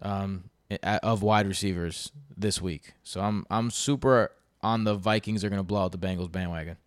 [0.01, 0.49] um,
[0.83, 2.93] of wide receivers this week.
[3.03, 4.31] So I'm I'm super
[4.61, 6.77] on the Vikings are going to blow out the Bengals bandwagon.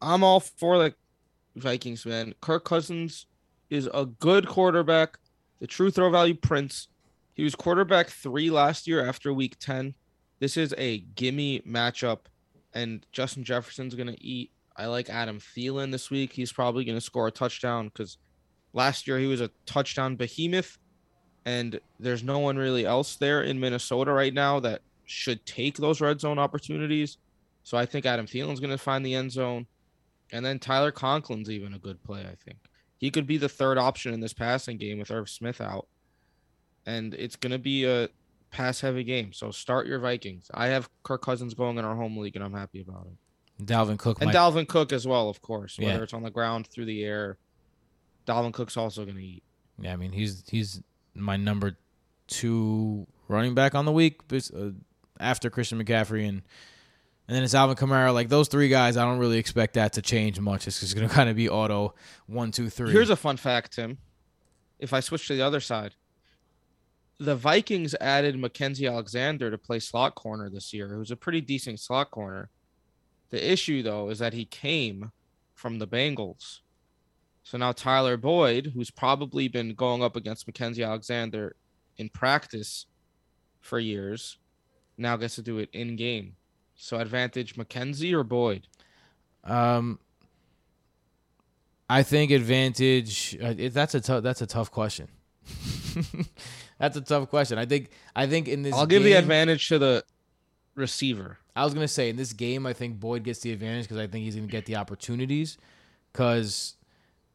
[0.00, 0.94] I'm all for the
[1.56, 2.34] Vikings, man.
[2.40, 3.26] Kirk Cousins
[3.68, 5.18] is a good quarterback.
[5.60, 6.88] The true throw value prince.
[7.40, 9.94] He was quarterback three last year after week 10.
[10.40, 12.26] This is a gimme matchup,
[12.74, 14.50] and Justin Jefferson's going to eat.
[14.76, 16.34] I like Adam Thielen this week.
[16.34, 18.18] He's probably going to score a touchdown because
[18.74, 20.76] last year he was a touchdown behemoth,
[21.46, 26.02] and there's no one really else there in Minnesota right now that should take those
[26.02, 27.16] red zone opportunities.
[27.62, 29.66] So I think Adam Thielen's going to find the end zone.
[30.30, 32.58] And then Tyler Conklin's even a good play, I think.
[32.98, 35.86] He could be the third option in this passing game with Irv Smith out.
[36.86, 38.08] And it's going to be a
[38.50, 39.32] pass heavy game.
[39.32, 40.50] So start your Vikings.
[40.54, 43.64] I have Kirk Cousins going in our home league, and I'm happy about it.
[43.66, 45.78] Dalvin Cook, And might- Dalvin Cook as well, of course.
[45.78, 46.02] Whether Yeah.
[46.02, 47.36] it's on the ground, through the air,
[48.26, 49.42] Dalvin Cook's also going to eat.
[49.78, 50.82] yeah, I mean he's he's
[51.14, 51.76] my number
[52.26, 54.70] two running back on the week uh,
[55.18, 56.42] after Christian McCaffrey and
[57.28, 58.12] and then it's Alvin Kamara.
[58.12, 60.66] Like those three guys, I don't really expect that to change much.
[60.66, 61.94] It's just going to kind of be auto
[62.26, 62.90] one, two, three.
[62.92, 63.98] Here's a fun fact, Tim.
[64.80, 65.94] If I switch to the other side,
[67.20, 70.98] the Vikings added Mackensie Alexander to play slot corner this year.
[70.98, 72.48] Was a pretty decent slot corner.
[73.28, 75.12] The issue, though, is that he came
[75.54, 76.60] from the Bengals.
[77.42, 81.56] So now Tyler Boyd, who's probably been going up against Mackensie Alexander
[81.98, 82.86] in practice
[83.60, 84.38] for years,
[84.96, 86.36] now gets to do it in game.
[86.74, 88.66] So advantage Mackensie or Boyd?
[89.44, 89.98] Um,
[91.90, 93.36] I think advantage.
[93.42, 94.22] Uh, that's a tough.
[94.22, 95.08] That's a tough question.
[96.80, 97.58] that's a tough question.
[97.58, 97.90] I think.
[98.16, 98.74] I think in this.
[98.74, 100.02] I'll give the advantage to the
[100.74, 101.38] receiver.
[101.54, 104.06] I was gonna say in this game, I think Boyd gets the advantage because I
[104.06, 105.58] think he's gonna get the opportunities.
[106.10, 106.76] Because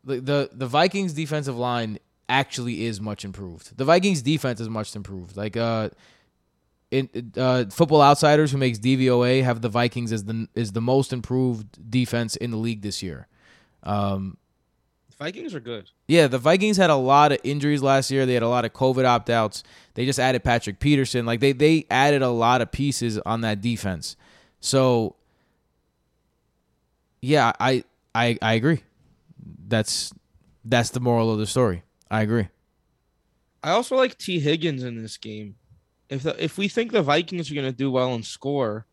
[0.04, 3.78] the, the the Vikings defensive line actually is much improved.
[3.78, 5.38] The Vikings defense is much improved.
[5.38, 5.92] Like uh,
[6.90, 11.14] in uh, Football Outsiders, who makes DVOA, have the Vikings as the is the most
[11.14, 13.28] improved defense in the league this year.
[13.84, 14.38] Um,
[15.18, 15.90] Vikings are good.
[16.08, 18.26] yeah, the Vikings had a lot of injuries last year.
[18.26, 19.64] They had a lot of COVID opt outs.
[19.94, 21.26] They just added Patrick Peterson.
[21.26, 24.18] Like they they added a lot of pieces on that defense.
[24.60, 25.16] So
[27.22, 28.84] Yeah, I I I agree.
[29.68, 30.14] That's
[30.64, 31.84] that's the moral of the story.
[32.12, 32.50] I agree.
[33.64, 35.56] I also like Tee Higgins in this game.
[36.10, 38.86] If the, if we think the Vikings are going to do well and score,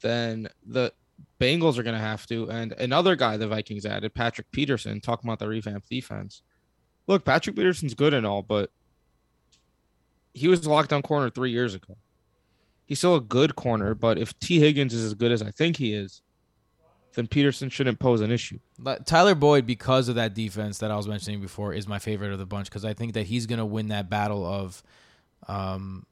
[0.00, 0.92] then the
[1.40, 2.50] Bengals are going to have to.
[2.50, 6.42] And another guy the Vikings added, Patrick Peterson, talking about the revamped defense.
[7.06, 8.70] Look, Patrick Peterson's good and all, but
[10.34, 11.96] he was a lockdown corner three years ago.
[12.84, 15.76] He's still a good corner, but if Tee Higgins is as good as I think
[15.76, 16.22] he is,
[17.14, 18.58] then Peterson shouldn't pose an issue.
[18.78, 22.32] But Tyler Boyd, because of that defense that I was mentioning before, is my favorite
[22.32, 24.82] of the bunch because I think that he's going to win that battle of,
[25.48, 26.04] um,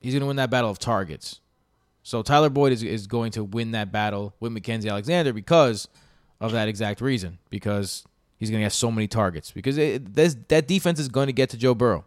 [0.00, 1.40] he's going to win that battle of targets.
[2.06, 5.88] So Tyler Boyd is, is going to win that battle with Mackensie Alexander because
[6.40, 7.40] of that exact reason.
[7.50, 8.04] Because
[8.36, 9.50] he's going to get so many targets.
[9.50, 12.04] Because it, this, that defense is going to get to Joe Burrow.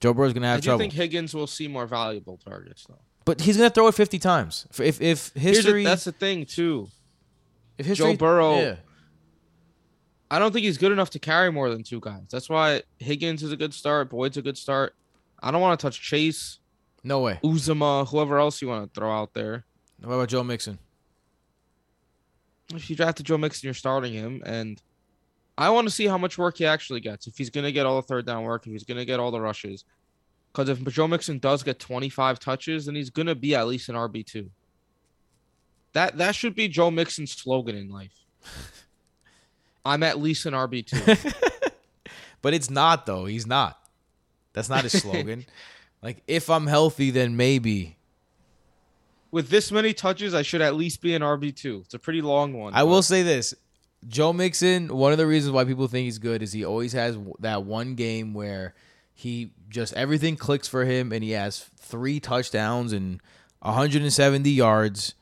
[0.00, 0.80] Joe Burrow's going to have I do trouble.
[0.80, 2.98] think Higgins will see more valuable targets though.
[3.24, 4.66] but he's going to throw it 50 times.
[4.78, 6.88] If if, Here's the- history, that's the thing too.
[7.78, 8.76] if history, Joe Burrow- yeah.
[10.30, 12.24] I don't think he's good enough to carry more than two guys.
[12.30, 14.10] That's why Higgins is a good start.
[14.10, 14.94] Boyd's a good start.
[15.42, 16.58] I don't want to touch Chase,
[17.04, 17.38] no way.
[17.42, 19.64] Uzomah, whoever else you want to throw out there.
[20.02, 20.78] What about Joe Mixon?
[22.74, 24.80] If you drafted Joe Mixon, you're starting him, and
[25.56, 27.26] I want to see how much work he actually gets.
[27.26, 29.40] If he's gonna get all the third down work, if he's gonna get all the
[29.40, 29.84] rushes.
[30.52, 33.94] Because if Joe Mixon does get 25 touches, then he's gonna be at least an
[33.94, 34.50] RB two.
[35.94, 38.12] That that should be Joe Mixon's slogan in life.
[39.84, 41.30] I'm at least an RB two.
[42.42, 43.24] But it's not though.
[43.24, 43.78] He's not.
[44.52, 45.46] That's not his slogan.
[46.02, 47.96] Like if I'm healthy, then maybe.
[49.30, 51.82] With this many touches, I should at least be an RB two.
[51.84, 52.74] It's a pretty long one.
[52.74, 53.54] I will say this:
[54.06, 54.88] Joe Mixon.
[54.88, 57.94] One of the reasons why people think he's good is he always has that one
[57.94, 58.74] game where
[59.14, 63.20] he just everything clicks for him, and he has three touchdowns and
[63.60, 65.14] 170 yards.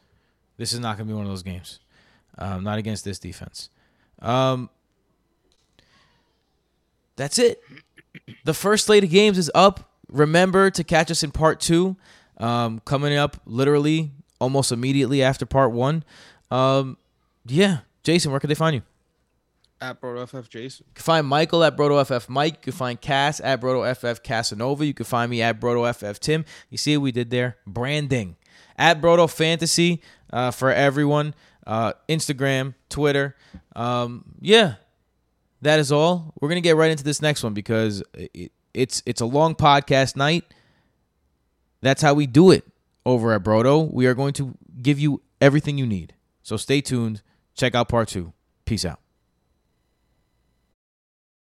[0.56, 1.80] This is not going to be one of those games.
[2.38, 3.70] Um, not against this defense.
[4.20, 4.70] Um,
[7.16, 7.62] that's it.
[8.44, 9.90] The first slate of games is up.
[10.16, 11.96] Remember to catch us in part two,
[12.38, 16.04] um, coming up literally almost immediately after part one.
[16.50, 16.96] Um,
[17.46, 18.82] yeah, Jason, where can they find you?
[19.80, 20.86] at BroFF Jason.
[20.88, 22.54] You can find Michael at BrotoFF Mike.
[22.54, 24.86] You can find Cass at BrotoFF Casanova.
[24.86, 26.44] You can find me at BrotoFF Tim.
[26.70, 27.56] You see what we did there?
[27.66, 28.36] Branding.
[28.78, 30.02] At Broto Fantasy
[30.32, 31.34] uh, for everyone.
[31.66, 33.36] Uh, Instagram, Twitter.
[33.74, 34.74] Um, yeah,
[35.62, 36.32] that is all.
[36.40, 40.16] We're gonna get right into this next one because it, it's it's a long podcast
[40.16, 40.44] night.
[41.80, 42.64] That's how we do it
[43.04, 43.92] over at Brodo.
[43.92, 46.14] We are going to give you everything you need.
[46.42, 47.22] So stay tuned.
[47.54, 48.32] Check out part two.
[48.66, 49.00] Peace out.